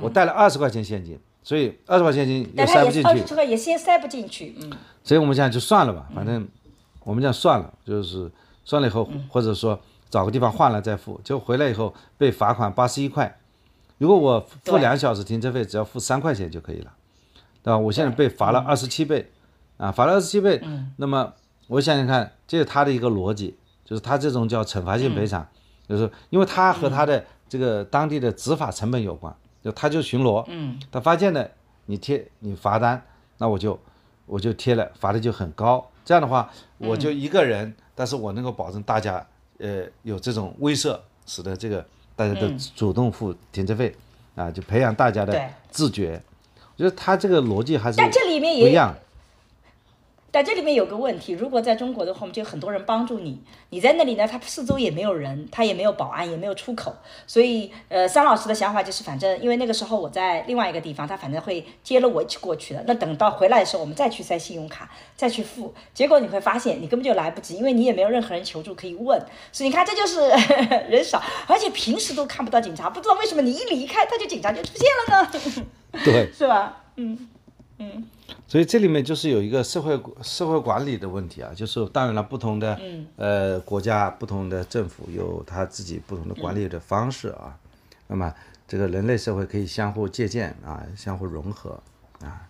[0.00, 4.56] 我带了二十块钱现金，所以二十块钱现金也塞不进去二十，块也先塞不进去。
[4.60, 4.70] 嗯，
[5.04, 6.46] 所以我们讲就算了吧，反正
[7.04, 8.30] 我们讲算了，就是
[8.70, 13.36] 算了以后，或者说找个地方换了再付，就回来以后被罚款八十一块。
[13.98, 16.92] 如果我付两小时停车费，只要付三块钱就可以了，
[17.64, 17.76] 对吧？
[17.76, 19.28] 我现在被罚了二十七倍，
[19.76, 20.62] 啊，罚了二十七倍。
[20.98, 21.32] 那么
[21.66, 25.44] 我想想看，这是他的一个逻辑，就是他这种叫惩罚性赔偿，
[25.88, 31.50] 就是因为他和他的这个当地的执法成本有关，就他就巡逻，嗯，他发现了
[31.86, 33.04] 你贴你罚单，
[33.38, 33.76] 那我就
[34.26, 35.84] 我就贴了，罚的就很高。
[36.04, 39.22] 这样的话，我就一个人，但是我能够保证大家
[39.58, 41.84] 呃有这种威慑，使得这个
[42.16, 43.94] 大家都主动付停车费，
[44.34, 45.38] 啊，就培养大家的
[45.70, 46.18] 自觉。
[46.56, 48.94] 我觉得他这个逻辑还是但这里面也不一样。
[50.32, 56.94] 但这里面有个问题，如果在中国的话，我们就有很多人帮助你，你在那里呢，他四周也没有人，他也没有保安，也没有出口，
[57.26, 62.84] 所以呃，桑老师的想法就是，反正因为那个时候我在另外一个地方，他反正会接了我一起过去的。
[62.86, 69.20] 那等到回来的时候，我们再去塞信用卡，再去付，结果你会发现你根本就来不及，因为你也没有任何人求助可以问。
[69.50, 70.28] 所以你看，这就是
[70.88, 75.30] 人少，而且平时都看不到警察，不知道为什么你一离开，他就警察就出现了呢，
[76.04, 76.82] 对， 是吧？
[76.96, 77.28] 嗯
[77.78, 78.06] 嗯
[78.46, 82.78] 所以这里面就是有一个社会社会管理的问题啊，就是当然了，不同的、
[83.16, 87.58] 呃国家、不同的政府有他自己不同的管理的方式啊。
[88.06, 88.34] 那么
[88.66, 91.80] 这个人类社会可以相互借鉴啊，相互融合
[92.20, 92.48] 啊，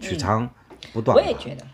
[0.00, 0.48] 取长
[0.92, 1.22] 补短吧。
[1.22, 1.64] 我也觉得，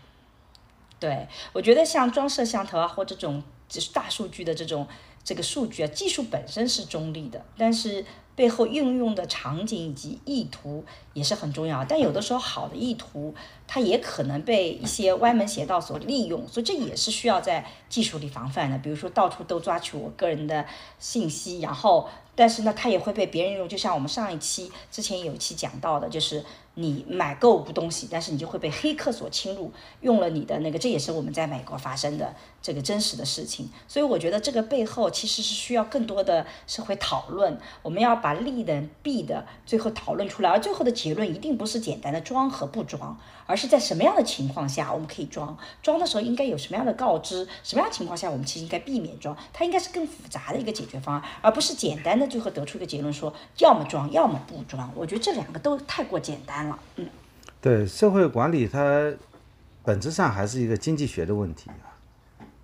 [0.99, 4.87] 对我觉得像装摄像头啊，或这种就是大数据的这种
[5.23, 8.05] 这个数据啊，技术本身是中立的，但是
[8.35, 11.85] 背后运用的场景以及意图也是很重要。
[11.85, 13.33] 但有的时候好的意图，
[13.67, 18.77] 它也可能被一些歪门邪道所利用，所以这也是需要在技术里防范的。
[18.79, 20.65] 比如说到处都抓取我个人的
[20.99, 23.69] 信息，然后但是呢，它也会被别人用。
[23.69, 26.43] 就像我们上一期之前有一期讲到的，就是
[26.75, 29.71] 你买购物东西，但是你就会被黑客所侵入，
[30.01, 33.69] 用了你的那个，这也是我们在美国发生的这个真实的事情。
[33.87, 43.15] 所以我觉得这个背后其实是需要更多的社会讨论，我们要把利的弊的最后讨论出来，而最后的结论一定不是简单的装和不装，
[43.45, 54.91] 而是在什么样的情况下我们可以装，装的时候应该有什么样的告知，什么样的情况下我们其实应该避免装，它应该是更复杂的一个解决方案，而不是简单的最后得出一个结论说要么装，要么不装。
[54.95, 57.07] 我觉得这两个都太过简单了，嗯。
[57.61, 59.13] 对社会管理，它
[59.83, 61.95] 本质上还是一个经济学的问题啊。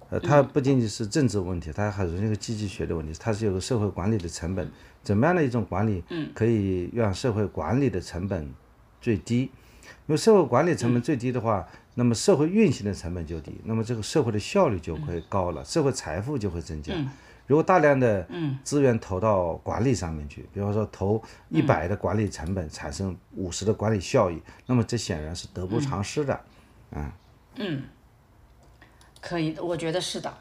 [0.10, 3.14] 呃，它不仅仅是政治问题，它还是一个经济学的问题。
[3.20, 4.70] 它是有个社会管理的成本，
[5.04, 8.52] 怎么样的一种管理，可以让社会管理的成本
[9.00, 9.52] 最低？
[10.08, 16.94] 因为社会管理成本最低的话，那么社会运行的成本就低，那么这个社会的效率就会高了，社会财富就会增加。
[17.50, 18.28] 如果大量的
[18.64, 21.20] 资源投到管理上面去，比方说投
[21.50, 26.40] 一百的管理成本产生五十的管理效益，那么这显然是得不偿失的。
[27.56, 27.82] 嗯
[29.20, 30.32] 可以的，我觉得是的。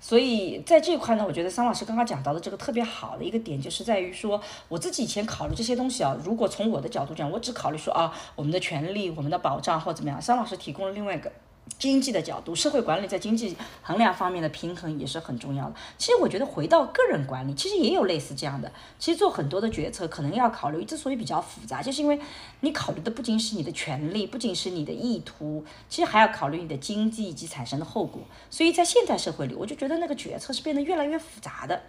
[0.00, 10.20] 所以在这块呢，我觉得桑老师刚刚讲到的这个特别好的一个点，就是在于说，我自己以前考虑这些东西啊，如果从我的角度讲，我只考虑说啊，我们的权利、我们的保障或怎么样。
[10.20, 11.30] 桑老师提供了另外一个
[11.78, 15.74] 经济的角度，社会管理在经济衡量方面的平衡也是很重要的。
[15.98, 18.70] 其实我觉得回到个人管理，其实也有类似这样的。
[18.98, 22.18] 其实做很多的决策，可能要考虑，之所以比较复杂，就是因为
[22.60, 28.22] 你考虑的不仅是你的权利，不仅是你的意图，其实还要考虑你的经济以及产生的后果。
[28.50, 31.82] 所以在现代社会里，我就觉得那个决策是变得越来越复杂的。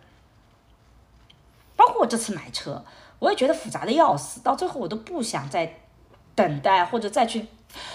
[1.76, 2.84] 包括我这次买车，
[3.19, 5.82] 我也觉得复杂的要死，到最后我都不想再
[6.34, 7.47] 等待或者再去。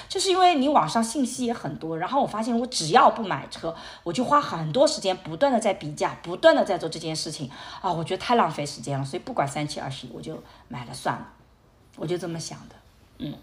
[0.08, 7.50] 就是因为你网上信息也很多，然后我发现我只要不买车，我就花很多时间不断的在比价，不断的在做这件事情
[7.80, 11.26] 啊，我觉得太浪费时间了，所以不管三七二十一，我就买了算了，
[11.96, 12.74] 我就这么想的，
[13.18, 13.34] 嗯。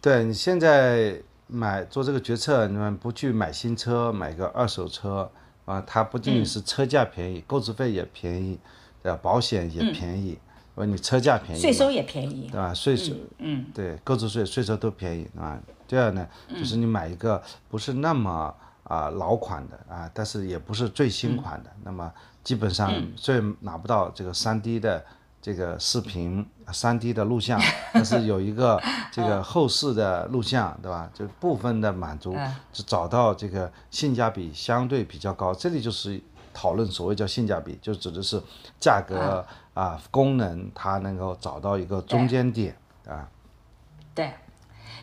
[0.00, 5.30] 对你现在买做这个决策，你们不去买新车，买个二手车
[5.64, 8.58] 啊，它不仅仅是车价便宜，购置费也便宜，
[9.02, 9.18] 对吧？
[9.22, 10.38] 保险也便宜。
[10.76, 12.72] 说你车价便宜，税收也便宜，对吧？
[12.72, 15.60] 税收，嗯，对，购置税、税收都便宜啊。
[15.90, 22.12] 第二呢，就是你买一个不是那么啊老款的啊，但是也不是最新款的，那么
[22.44, 25.04] 基本上虽然拿不到这个三 D 的
[25.42, 27.60] 这个视频、三 D 的录像，
[27.92, 28.80] 但是有一个
[29.10, 31.10] 这个后视的录像，对吧？
[31.12, 32.36] 就部分的满足，
[32.72, 35.52] 就找到这个性价比相对比较高。
[35.52, 36.22] 这里就是
[36.54, 38.40] 讨论所谓叫性价比，就指的是
[38.78, 39.44] 价格。
[39.72, 42.76] 啊，功能它能够找到一个中间点
[43.08, 43.26] 啊。
[44.14, 44.34] 对，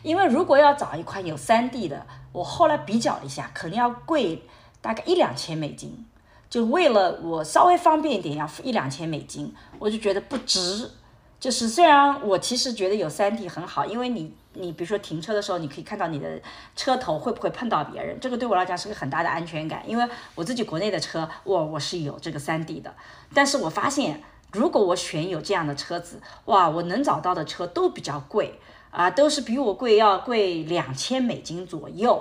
[0.02, 4.42] 因为如果要找一款有三 D 的，我后来比较了一下，可能要贵
[4.80, 6.06] 大概一两千美金。
[6.48, 10.90] 就为了我稍微方便一点，要付一两千美金，我就觉得不值。
[11.38, 16.40] 就是虽然我其实觉得有三 D 很好，因为你你比如说停车的时候，你可以看到你的
[16.74, 19.82] 车头会不会碰到别人，这个对我来讲是个很大的安全感。
[19.86, 22.94] 因为我自己国内的车，我我是有这个三 D 的，
[23.34, 24.22] 但是我发现。
[24.50, 28.58] 如果我选有这样的车子，哇，我能找到的车都比较贵
[28.98, 32.20] 啊，都是比我贵要贵两千美金左右，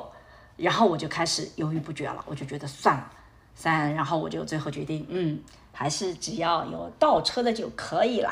[0.58, 3.12] 然后我就开始犹豫不决了，我就觉得算了，
[3.56, 5.40] 三，然后我就最后决定，嗯，
[5.74, 8.32] 还是只要有倒车的就可以了。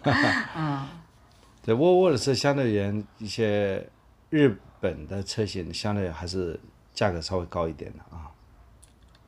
[0.56, 0.88] 嗯，
[1.62, 3.86] 这沃尔沃的车相对而言，一些
[4.30, 6.58] 日本的车型相对还是
[6.94, 8.31] 价格稍微高一点的啊。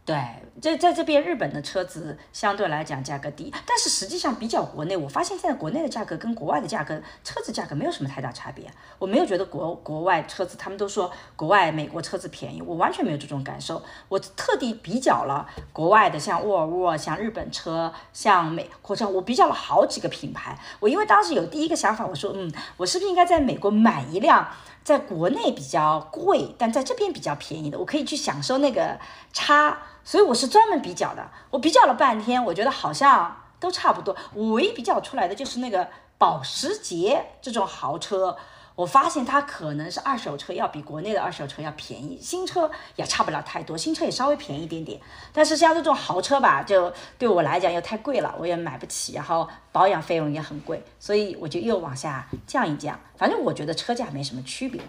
[0.07, 0.14] 对，
[0.61, 8.70] 在在这边日本的车子相对来讲价格低，但是实际上比较国内，我发现现在国内的价格跟国外的价格，车子价格没有什么太大差别。
[8.98, 13.82] 我没有觉得国国外车子，他们都说国外美国车子便宜，我完全没有这种感受。
[14.11, 20.59] 我特地比较了国外的，像沃尔沃，像日本车，像美国车，我比较了好几个品牌。
[20.80, 24.46] 我因为当时有第一个想法，我说，嗯，我是不是应该在美国买一辆？
[24.84, 28.98] 在国内比较贵，但在这边比较便宜的，我可以去享受那个
[29.32, 31.30] 差，所以我是专门比较的。
[31.50, 34.14] 我比较了半天，我觉得好像都差不多。
[34.34, 35.88] 我唯一比较出来的就是那个
[36.18, 38.36] 保时捷这种豪车。
[38.76, 45.00] 我发现它可能是二手车要比国内的二手车要便宜，新车也差不了太多，新车也稍微便宜一点点。
[45.32, 52.98] 但是像这种豪车吧，就对我来讲又太贵了，我也买不起，然后保养费用也很贵，所以我就又往下降一降。
[53.16, 54.82] 反正我觉得车价没什么区别。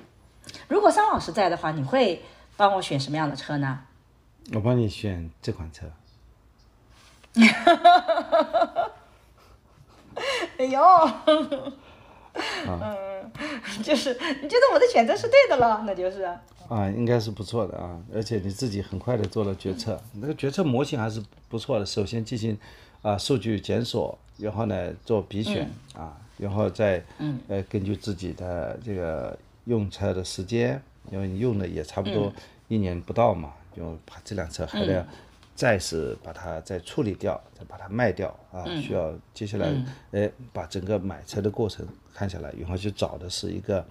[0.67, 2.25] 如果桑老师在的话，你会
[2.57, 3.81] 帮我选什么样的车呢？
[4.53, 5.85] 我帮你选这款车。
[10.57, 10.81] 哎呦。
[12.67, 13.31] 嗯，
[13.81, 16.23] 就是你觉得我的选择是对的了，那就是
[16.67, 21.85] 啊，应该是不错的啊，而且你自己很快的做了决策，那个决策模型还是不错的。
[21.85, 22.57] 首先进行
[23.01, 30.81] 啊数据检索，然后呢做比选啊，然后再嗯呃根据自己的这个用车的时间，
[31.11, 32.33] 因为你用的也差不多
[32.67, 35.05] 一年不到嘛，就把这辆车还得。
[35.57, 39.73] 再是把它再处理掉，再把它卖掉啊，需要接下来
[40.11, 43.85] 哎把整个买车的过程看下来，然后去找的是一个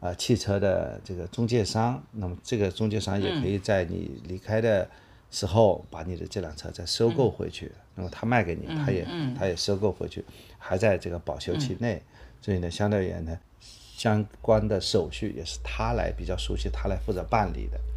[0.00, 4.90] 啊汽车的这个中介商，那么这个中介商也可以在你离开的
[5.30, 9.06] 时候把你的这辆车再收购回去，那么他卖给你，他也
[9.38, 10.24] 他也收购回去，
[10.58, 12.02] 还在这个保修期内，
[12.40, 17.78] 所以呢，相对而言呢，相关的手续也是他来比较熟悉，他来负责办理的。
[17.78, 17.93] 啊，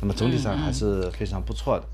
[0.00, 1.84] 那么总体上还是非常不错的。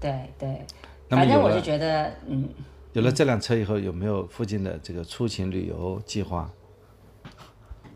[0.00, 0.62] 对对，
[1.08, 2.48] 反正我就觉得，嗯，
[2.92, 6.50] 有了这辆车以后，有没有附近的这个出行旅游计划？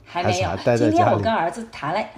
[0.04, 0.48] 还没有。
[0.76, 2.08] 今天我跟儿子谈了，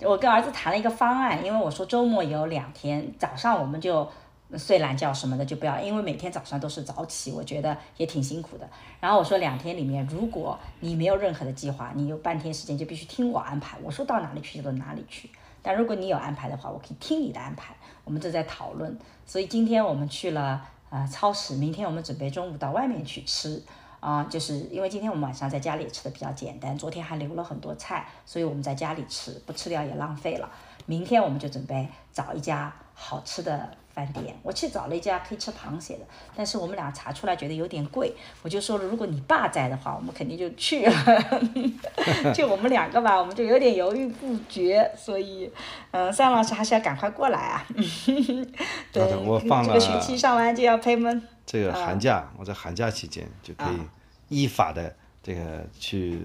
[0.00, 4.08] 我跟儿子谈了一个方案，因为我说周末有两天早上我们就
[4.56, 8.66] 睡懒觉什么的就不要，因为每天早上都是早起，我觉得也挺辛苦的。
[9.00, 15.28] 然后我说两天里面，如果你没有任何的计划，你有半天时间就必须听我安排，我说到哪里去就到哪里去。
[15.66, 17.74] 但如果你有安排的话，我可以听你的安排。
[18.04, 18.96] 我们正在讨论，
[19.26, 23.60] 所以今天我们去了呃超市，明天我们准备中午到外面去吃
[23.98, 30.48] 啊，就是因为今天我们晚上在家里吃的比较简单，昨天还留了很多菜，所以我们在家里吃，不吃掉也浪费了。
[30.86, 33.76] 明天我们就准备找一家好吃的。
[33.96, 36.04] 饭店，我去找了一家可以吃螃蟹的，
[36.36, 40.92] 但是我们俩查出来觉得有点贵，我就说了，如果你爸在的话，我们肯定就去了。
[42.34, 45.50] 就我们两个吧，我们就有点犹豫不决，所以，
[45.92, 47.66] 嗯，尚老师还是要赶快过来啊。
[48.92, 51.22] 对，我放了这个学期上完就要开门。
[51.46, 53.78] 这个寒假，我在寒假期间就可以
[54.28, 56.20] 依法的这个去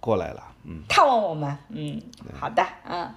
[0.00, 2.00] 过来了，嗯，看望我们，嗯，
[2.38, 3.14] 好的，嗯，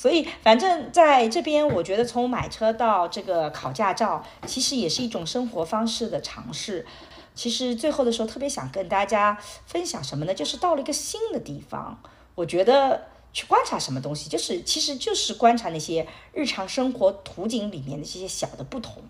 [0.00, 6.86] 所以反正在这边，我觉得从买车到这个考驾照，其实也是一种生活方式的尝试。
[7.34, 9.36] 其实最后的时候，特别想跟大家
[9.66, 10.32] 分享什么呢？
[10.32, 12.00] 就是到了一个新的地方，
[12.34, 19.02] 我觉得去观察什么东西，就是其实就是观察那些日常生活图景里面的这些小的不同。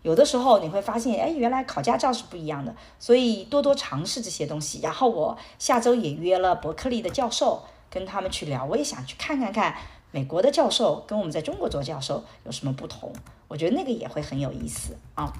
[0.00, 4.80] 有的时候你会发现，哎，原来考驾照是不一样的，所以多多尝试这些东西。
[4.82, 9.76] 然后我下周也约了伯克利的教授，跟他们去聊，我也想去看看看
[10.10, 13.12] 美国的教授跟我们在中国做教授有什么不同。
[13.48, 15.32] 我觉得那个也会很有意思啊。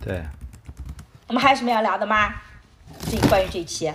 [0.00, 0.22] 对。
[1.28, 2.34] 我们还有什么要聊的吗？
[3.10, 3.92] 这关于这一期。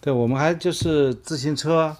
[0.00, 1.96] 对，我们还就是自行车。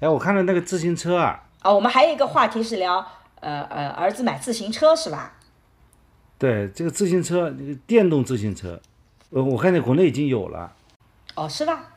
[0.00, 1.44] 哎，我看到那个自行车啊。
[1.60, 3.06] 啊，我们还有一个话题是聊。
[3.40, 5.34] 呃呃，儿子买自行车是吧？
[6.38, 7.54] 对，这个自行车，
[7.86, 8.80] 电动自行车，
[9.30, 10.72] 呃，我看见国内已经有了。
[11.34, 11.95] 哦，是吧？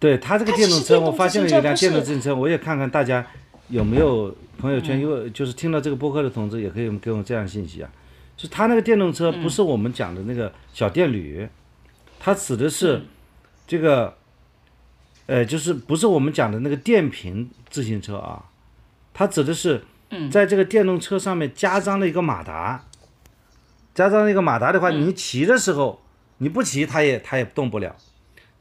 [0.00, 3.24] 对他这个电动车，我发现了一辆电动自行车，我也看看大家
[3.68, 7.90] 有没有朋友圈，有就是听到这个播客的同志也可以给我们这样信息啊。
[8.36, 11.48] 就他那个电动车不是我们讲的那个小电驴，
[12.18, 13.02] 它指的是
[13.68, 14.16] 这个，
[15.26, 18.46] 呃，就是不是我们讲的那个电瓶自行车啊，
[19.14, 19.84] 它指的是。
[20.28, 22.84] 在这个电动车上面加装了一个马达，
[23.94, 26.02] 加装了一个马达的话，你骑的时候，
[26.38, 27.94] 你不骑它也它也动不了。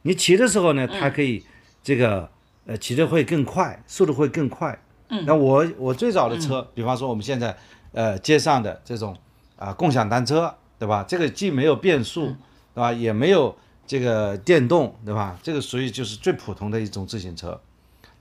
[0.04, 1.44] 你骑的时候呢，它可以
[1.84, 2.30] 这个
[2.66, 4.78] 呃骑的会更快，速度会更快。
[5.10, 7.58] 嗯那我我最早的车，比方说我们现在
[7.92, 9.16] 呃街上的这种
[9.56, 11.04] 啊共享单车，对吧？
[11.08, 12.28] 这个既没有变速，
[12.74, 12.94] 对吧？
[12.94, 13.56] 也没有
[13.88, 15.38] 这个电动，对吧？
[15.42, 17.60] 这个属于就是最普通的一种自行车。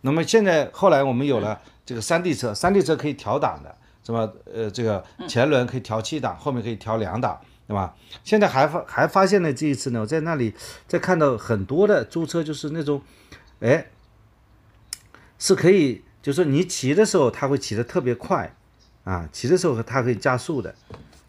[0.00, 1.60] 那么现在后来我们有了。
[1.88, 3.74] 这个山地车，山地车可以调档的，
[4.05, 7.95] 什么呃，这个前轮可以调七档，后面可以调两档，对吧？
[8.24, 10.55] 现在还发还发现了这一次呢，我在那里
[10.86, 13.03] 在看到很多的租车，就是那种，
[13.61, 13.89] 哎，
[15.39, 18.57] 是可以，就是你骑的时候它会骑得特别快，
[19.05, 20.74] 啊，骑的时候它可以加速的。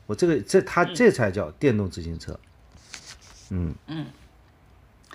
[0.05, 2.39] 我这个这它这才叫电动自行车，
[3.49, 4.05] 嗯嗯，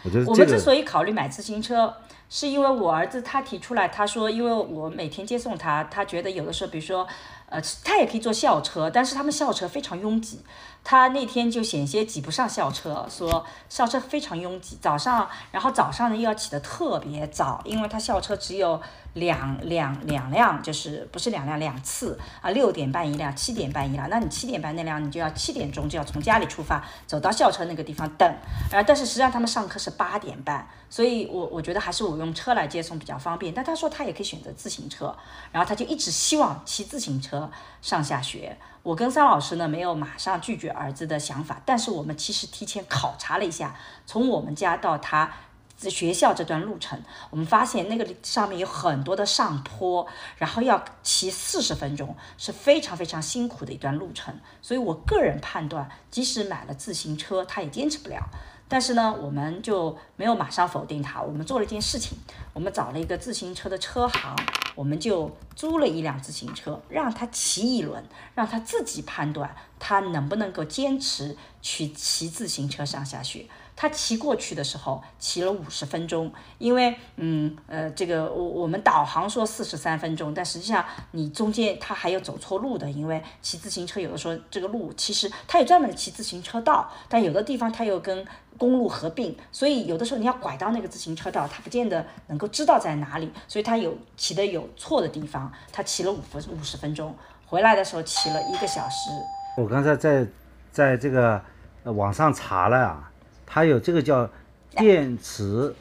[0.02, 1.96] 我觉得我们之所以考虑买自行车。
[2.34, 7.06] 是因为我儿子他提出来，他说，因为我每天接送他，他觉得有的时候，比如说，
[7.46, 10.40] 呃，他也可以坐校车，但是他们校车非常拥挤，
[10.82, 18.82] 他那天就险些挤不上校车，说校车非常拥挤，早上，然后早上呢又要起得特别早，因为他校车只有。
[19.14, 24.10] 两两两辆就是不是两辆两次啊，六点半一辆，七点半一辆。
[24.10, 28.28] 那你七点半那辆，你就要七点钟就要从家里出发，走到校车那个地方等。
[28.72, 33.52] 啊，但是实际上他们上课是八点半，所以我我觉得还是我用车来接送比较方便。
[33.52, 35.12] 但他说他也可以选择自行车，
[35.50, 37.50] 然后他就一直希望骑自行车
[37.82, 38.56] 上下学。
[38.84, 43.74] 我跟桑老师呢没有马上拒绝儿子的想法，但是我们其实提前考察了一下，
[44.06, 45.32] 从我们家到他。
[45.76, 46.98] 学校这段路程，
[47.30, 50.06] 我们发现那个上面有很多的上坡，
[50.38, 54.38] 然后要骑四十分钟，是非常非常辛苦的一段路程。
[54.62, 58.30] 所以我个人判断，即使买了自行车，他也坚持不了。
[58.68, 61.20] 但是呢，我们就没有马上否定他。
[61.20, 62.18] 我们做了一件事情，
[62.52, 64.34] 我们找了一个自行车的车行，
[64.74, 68.02] 我们就租了一辆自行车，让他骑一轮，
[68.34, 73.46] 让他自己判断他能不能够坚持去骑自行车上下学。
[73.76, 88.24] 他骑过去的时候，骑了五十分钟，因为，嗯，呃，这个我我们导航说四十三分钟，但实际上你中间他还有走错路的，因为骑自行车有的时候这个路其实它有专门的骑自行车道，但有的地方它又跟
[88.56, 97.12] 公路合并，所以有的时候你要拐到那个自行车道，他不见得能够知道在哪里，所以他有骑的有错的地方，他骑了五分五十分钟，
[97.46, 99.10] 回来的时候骑了一个小时。
[99.56, 100.24] 我刚才在
[100.70, 101.42] 在这个
[101.82, 103.10] 网上查了啊。
[103.46, 104.28] 还有这个叫
[104.70, 105.74] 电池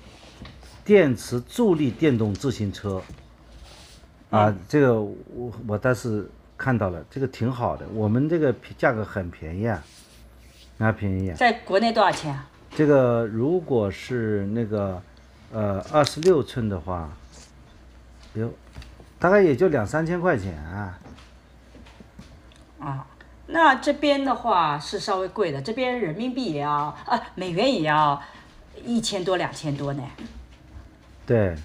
[0.85, 3.01] 电池助力电动自行车
[4.29, 7.87] 啊，这个我我倒是看到了，这个挺好的。
[7.93, 9.83] 我们这个价格很便宜啊，
[10.77, 11.35] 啊便宜啊。
[11.35, 12.47] 在国内多少钱啊？
[12.75, 15.01] 这个如果是那个
[15.51, 17.09] 呃二十六寸的话，
[18.33, 18.53] 有
[19.19, 20.99] 大概也就两三千块钱啊。
[22.79, 23.07] 啊。
[23.47, 28.21] 那这边的话是稍微贵的，这边人民币也要啊，美元也要
[28.83, 30.03] 一千多两千多呢。
[31.25, 31.55] 对，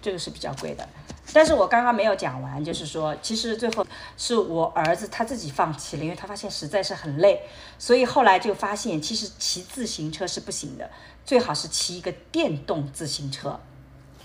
[0.00, 0.88] 这个是比较贵的。
[1.32, 3.86] 但是我刚刚没有讲完，就是说，其实最后
[4.16, 7.42] 是我儿子他自己放弃了，因为他发现实在是很累，
[7.78, 10.90] 所以后来就发现其实骑自行车是不行的，
[11.24, 13.60] 最好是骑一个电动自行车。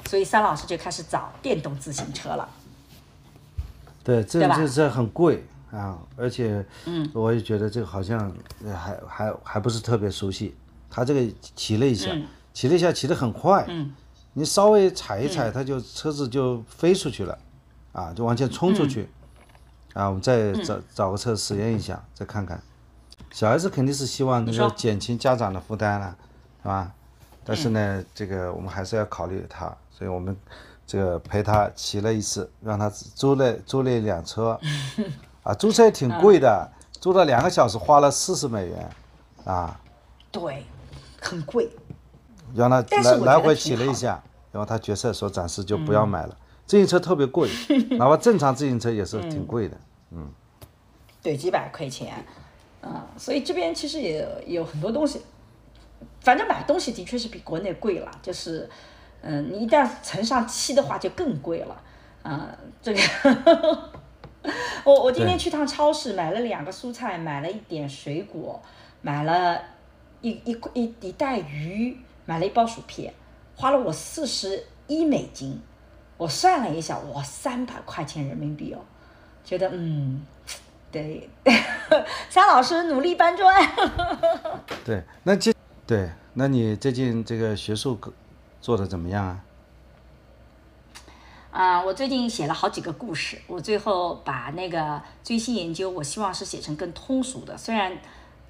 [0.10, 2.50] 所以三老师就开始找电动自行车了。
[4.04, 5.44] 对，这这这很贵。
[5.72, 8.32] 啊，而且，嗯，我也觉得这个好像
[8.74, 10.56] 还还还不是特别熟悉，
[10.90, 12.26] 他这个骑了一下，嗯。
[12.54, 13.94] 骑了一下，骑得很快，嗯。
[14.34, 17.38] 你稍微踩一踩，他就车子就飞出去了，
[17.92, 19.10] 啊，就往前冲出去，
[19.94, 22.62] 啊，我们再找找个车实验一下，再看看。
[23.32, 24.70] 小孩子肯定是希望能够说。
[24.72, 26.16] 减轻家长的负担了，
[26.62, 26.94] 是吧？
[27.44, 30.36] 但是呢，这个我们还是要考虑他，所以我们
[30.88, 34.60] 这个陪他骑了一次，让他租了租了一辆车，
[35.46, 36.70] 啊，租车也挺贵的，
[37.00, 38.90] 租了两个小时花了四十美元，
[39.46, 39.80] 啊，
[40.32, 40.66] 对，
[41.22, 41.70] 很贵。
[42.54, 46.38] 让他来来回骑了一下，然后他决策说暂时就不要买了。
[46.66, 47.50] 自行车特别贵，
[48.00, 49.78] 哪怕正常自行车也是挺贵的。
[50.12, 50.28] 嗯
[51.22, 52.26] 对，几百块钱，
[52.82, 55.22] 啊，所以这边其实也也有很多东西，
[56.22, 58.70] 反正买东西的确是比国内贵了，就是，
[59.22, 61.82] 嗯，你一旦乘上七的话就更贵了，
[62.24, 62.48] 啊，
[62.82, 63.00] 这个，
[64.84, 68.62] 我我今天去趟超市买了两个蔬菜，买了一点水果，
[69.02, 69.62] 买了
[70.22, 73.14] 一一一一袋鱼，买了一包薯片，
[73.56, 75.60] 花了我四十一美金，
[76.18, 78.80] 我算了一下，哇，三百块钱人民币哦，
[79.44, 80.26] 觉得嗯。
[80.92, 81.30] 对，
[82.30, 83.54] 张老师努力搬砖。
[84.86, 85.54] 对，那这
[85.86, 88.00] 对，那你最近这个学术
[88.62, 89.44] 做的怎么样啊？
[91.56, 97.58] 啊、我最近写了好几个故事，我最后把那个最新研究，我希望是写成更通俗的。
[97.58, 97.98] 虽然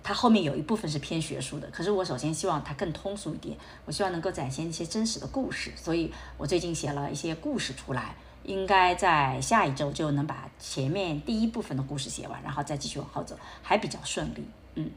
[0.04, 3.56] 它后面有一部分是偏学术的，可是我首先希望它更通俗一点，
[3.86, 14.44] 我希望能够展现一些真实的故事，所以我最近写了一些故事出来，应该在下一周就能把前面第一部分的故事写完，然后再继续往后走，还比较顺利。
[14.74, 14.90] 嗯。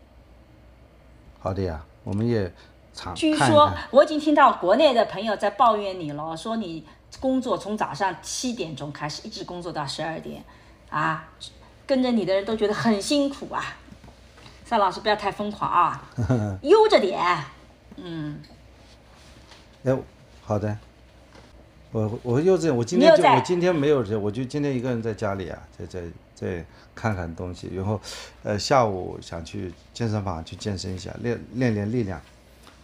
[1.39, 2.51] 好的呀，我们也
[2.95, 3.71] 常据说。
[3.91, 6.87] 我已经听到国内的朋友在抱怨你了，说你
[7.21, 10.45] 工作从早上七点钟开始，一直工作到十二点，
[10.91, 11.29] 啊，
[11.87, 13.77] 跟着你的人都觉得很辛苦啊。
[14.65, 16.11] 邵老师不要太疯狂啊，
[16.63, 17.21] 悠着点。
[17.97, 18.41] 嗯，
[19.85, 19.97] 哎，
[20.43, 20.79] 好的。
[21.91, 26.03] 我我又这，我今天就我今天没有这，我就今天一个人在家里啊，在在
[26.35, 27.99] 在看看东西，然后
[28.43, 32.21] 呃下午想去健身房去健身一下，练练练力量。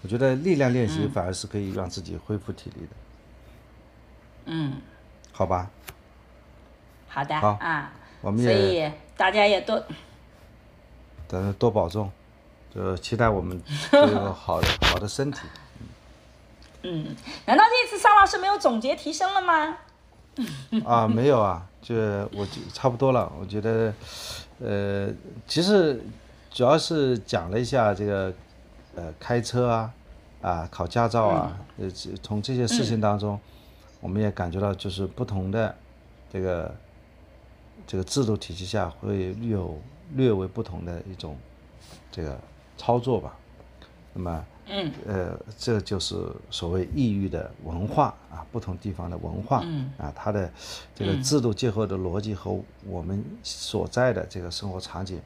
[0.02, 3.03] 我觉得力量练嗯习反而是可以让自己恢复体力的，嗯，
[5.32, 5.70] 好吧？
[7.08, 9.82] 好的好啊，我们也所以大家也多
[11.28, 12.10] 等着多保重，
[12.74, 13.60] 就期待我们
[13.90, 15.40] 都 有好的好的身体。
[16.82, 17.16] 嗯，
[17.46, 19.78] 难道这次邵老师没有总结提升了吗？
[20.84, 23.32] 啊，没有啊，就我就差不多了。
[23.40, 23.94] 我觉得，
[24.60, 25.08] 呃，
[25.46, 26.04] 其实
[26.50, 28.32] 主要是讲了一下这个，
[28.96, 29.92] 呃，开车啊，
[30.42, 33.38] 啊，考驾照啊，呃，这从这些事情当中，
[34.04, 35.74] 我们也感觉到就是不同的
[36.30, 36.74] 这个
[37.86, 39.80] 这个制度体系下会有
[40.12, 41.38] 略微不同的一种
[42.12, 42.38] 这个
[42.76, 43.34] 操作吧。
[44.12, 46.14] 那么，嗯，呃，这就是
[46.50, 50.52] 所谓异域的文化啊，不同地方的文化，嗯啊，它的
[50.94, 52.54] 这个制度结合的逻辑和
[52.86, 55.18] 我们所在的这个生活场景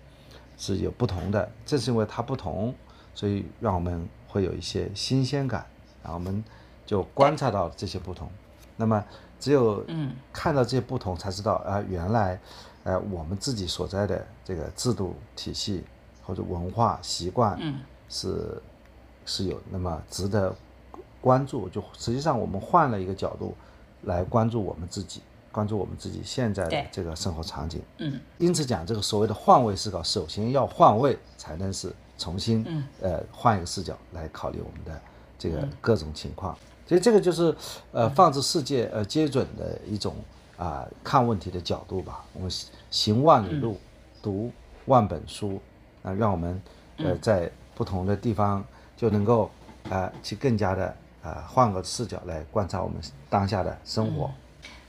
[0.56, 1.50] 是有不同的。
[1.66, 2.72] 正是因为它不同，
[3.12, 5.66] 所以让我们会有一些新鲜感，
[6.04, 6.44] 然后我们
[6.86, 8.30] 就观察到这些不同。
[8.80, 9.04] 那么，
[9.40, 12.40] 只有嗯看到这些不同，才知道啊、原来，
[12.84, 15.82] 呃，我们自己所在的这个制度体系
[16.22, 18.62] 或者文化习惯嗯是
[19.26, 20.54] 是有那么值得
[21.20, 21.68] 关注。
[21.68, 23.52] 就实际上我们换了一个角度
[24.04, 27.82] 来关注我们自己，关注我们自己现在的这个生活场景。
[27.98, 35.00] 嗯因此讲这个所谓的换位思考，首先要换位，才能是重新、嗯呃换一个视角来考虑我们的
[35.36, 36.56] 这个各种情况。
[36.88, 37.54] 所以这个就是
[37.92, 40.16] 呃放置世界呃接准的一种
[40.56, 42.24] 啊、看问题的角度吧。
[42.32, 42.50] 我们
[42.90, 43.78] 行万里路，
[44.22, 44.50] 读
[44.86, 45.60] 万本书，
[46.02, 46.60] 啊、让我们
[46.96, 48.64] 呃在不同的地方
[48.96, 49.50] 就能够
[49.90, 52.96] 啊、去更加的啊、换个视角来观察我们
[53.28, 54.30] 当下的生活。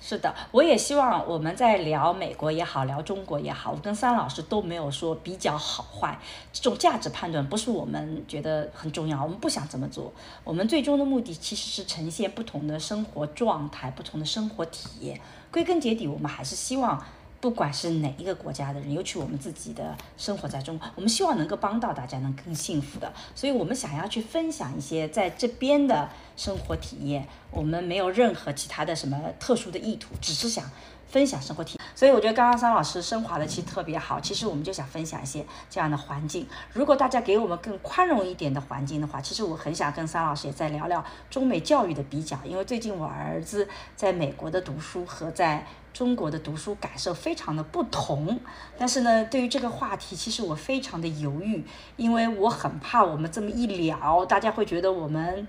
[0.02, 6.18] 是的，我也希望我们在聊美国也好，聊中国也好，我跟三老师都没有说比较好坏，
[6.54, 10.12] 这种价值判断不是我们觉得很重要，我们不想这么做。
[10.44, 15.20] 我们最终的目的其实是呈现不同的生活状态、不同的生活体验。
[15.52, 17.04] 归根结底，我们还是希望。
[17.42, 23.12] 不管是哪一个国家的人，尤其我们自己的生活在中国，我们希望能够帮到大家，能更幸福的。
[23.34, 27.28] 所以我们想要去分享一些在这边的生活体验。
[27.52, 30.70] 我们没有任何其他的什么特殊的意图，只是想
[31.08, 31.88] 分享生活体验。
[31.96, 34.20] 所以我觉得刚刚桑老师升华的其实特别好。
[34.20, 36.48] 其实我们就想分享一些这样的环境。
[36.74, 45.66] 如果大家给我们更宽容一点的环境的话，其实我很想跟桑老师也再聊聊中美教育的比较，因为最近我儿子在美国的读书和在
[46.00, 48.40] 中国的读书感受非常的不同。
[48.78, 51.62] 但是呢，对于这个话题，其实我非常的犹豫，
[51.98, 55.46] 因为我很怕我们这么一聊，大家会觉得我们。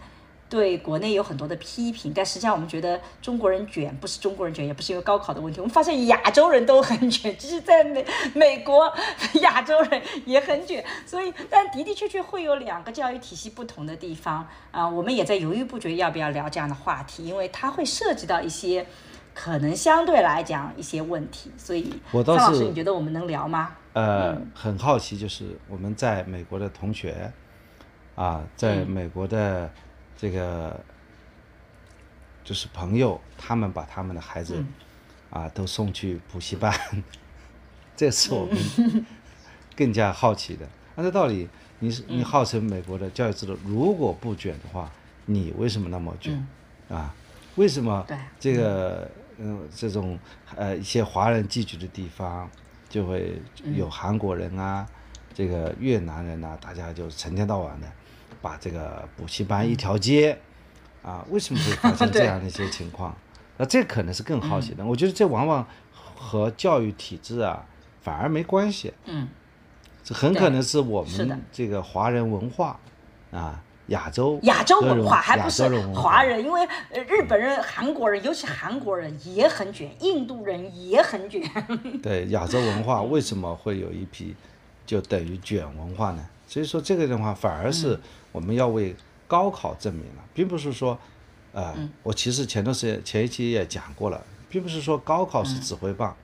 [0.49, 5.61] 对国内有很多的批评，但实际上我们觉得中国人卷不是中国人卷，也不是因为高考的问题。
[5.61, 8.05] 我们发现亚洲人都很卷，就是在美
[8.35, 8.93] 美国，
[9.43, 10.85] 亚洲人也很卷。
[11.07, 14.89] 所以，但的的确确会有两个教育体系不同的地方啊。
[14.89, 18.85] 我们也在犹豫不决要不要聊这样的话题，因为它会涉及到一些
[19.35, 21.51] 可能相对来讲一些问题。
[21.57, 21.93] 所以，
[22.25, 23.77] 张老师，你觉得我们能聊吗？
[23.93, 27.33] 呃，很好奇，就是我们在美国的同学
[28.15, 29.71] 啊，在美国的。
[30.23, 30.79] 这个
[32.45, 34.63] 就是朋友，他们把他们的孩子
[35.31, 36.71] 啊都送去补习班，
[37.97, 39.07] 这是我们
[39.75, 40.69] 更加好奇的。
[40.97, 41.49] 按照道理，
[41.79, 44.93] 你是你号称美国的教育制度，如果不卷的话，
[45.25, 46.47] 你为什么那么卷
[46.91, 47.15] 啊？
[47.57, 48.07] 为什么
[48.39, 49.11] 这个
[49.41, 50.19] 嗯这种
[50.55, 52.49] 呃一些华人聚居的地方
[52.89, 53.41] 就会
[53.75, 54.87] 有韩国人啊，
[55.35, 57.87] 这个越南人呐，大家就成天到晚的。
[58.43, 60.39] 把这个补习班一条街，
[61.03, 63.15] 啊，为什么会发生这样的一些情况？
[63.59, 64.83] 那这可能是更好奇的。
[64.83, 67.67] 我觉得这往往和教育体制啊
[68.01, 68.95] 反而没关系。
[69.05, 69.29] 嗯，
[70.03, 72.81] 这很可能是我们这个华人文化
[73.31, 76.67] 啊，亚洲亚洲文化还不是华人，因为
[77.07, 81.41] 日本人、韩国人，尤其韩国人也很卷，印度人也很卷。
[82.03, 84.35] 对亚洲文化 为什么会有一批
[84.85, 86.27] 就等于卷文化呢？
[86.49, 87.97] 所以说这个的话反而是。
[88.33, 88.95] 我们要为
[89.27, 90.97] 高考证明了，并不是说，
[91.53, 96.17] 呃，我其实前段时间前一期也讲过了，并不是说高考是指挥棒，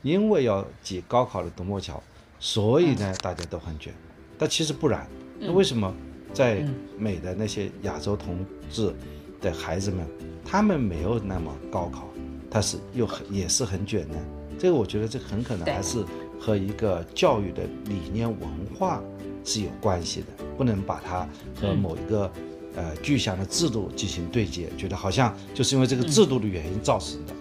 [0.00, 2.02] 因为要挤高考的独木桥，
[2.38, 3.92] 所以呢大家都很卷，
[4.38, 5.06] 但其实不然。
[5.38, 5.94] 那为什么
[6.32, 6.64] 在
[6.98, 8.94] 美的那些亚洲同志
[9.40, 10.06] 的孩子们，
[10.44, 12.08] 他们没有那么高考，
[12.50, 14.16] 他是又很也是很卷的？
[14.58, 16.04] 这个我觉得这很可能还是
[16.38, 18.48] 和一个教育的理念文
[18.78, 19.02] 化。
[19.42, 21.26] 是有关系的，不能把它
[21.58, 22.30] 和某一个
[22.76, 27.32] 呃具象的制度进行对接，觉得好像就是因为这个制度的原因造成的，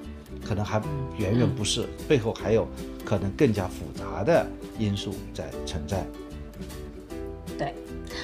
[0.47, 0.81] 可能还
[1.17, 2.65] 远远不是，背后还有
[3.03, 4.47] 可能更加复杂的
[4.79, 6.07] 因素在存在。
[7.57, 7.73] 对，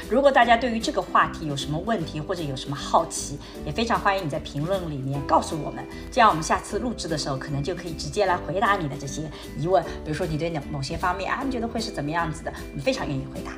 [0.10, 9.24] 如果大家对于这个话题有什么问题或者有什么好奇，也非常欢迎你在评论里面告诉我们，这样我们下次录制的时候可能就可以直接来回答你的这些
[9.58, 9.84] 疑问。
[10.04, 13.52] 比如说你对某某些方面啊，你觉得会是怎么样子的，我们非常愿意回答。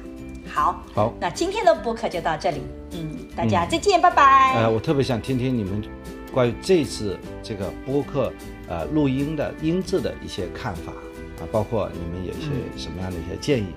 [0.49, 4.55] 好，好，那今天的播客就到这里，嗯，大家再见，拜拜。
[4.55, 5.83] 呃，我特别想听听你们
[6.31, 8.31] 关于这次这个播客
[8.67, 10.91] 呃录音的音质的一些看法
[11.39, 13.67] 啊，包括你们有一些什么样的一些建议，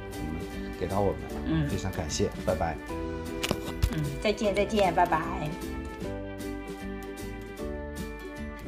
[0.81, 2.75] 给到我们，嗯，非常感谢，拜拜。
[3.93, 5.21] 嗯，再见，再见，拜拜。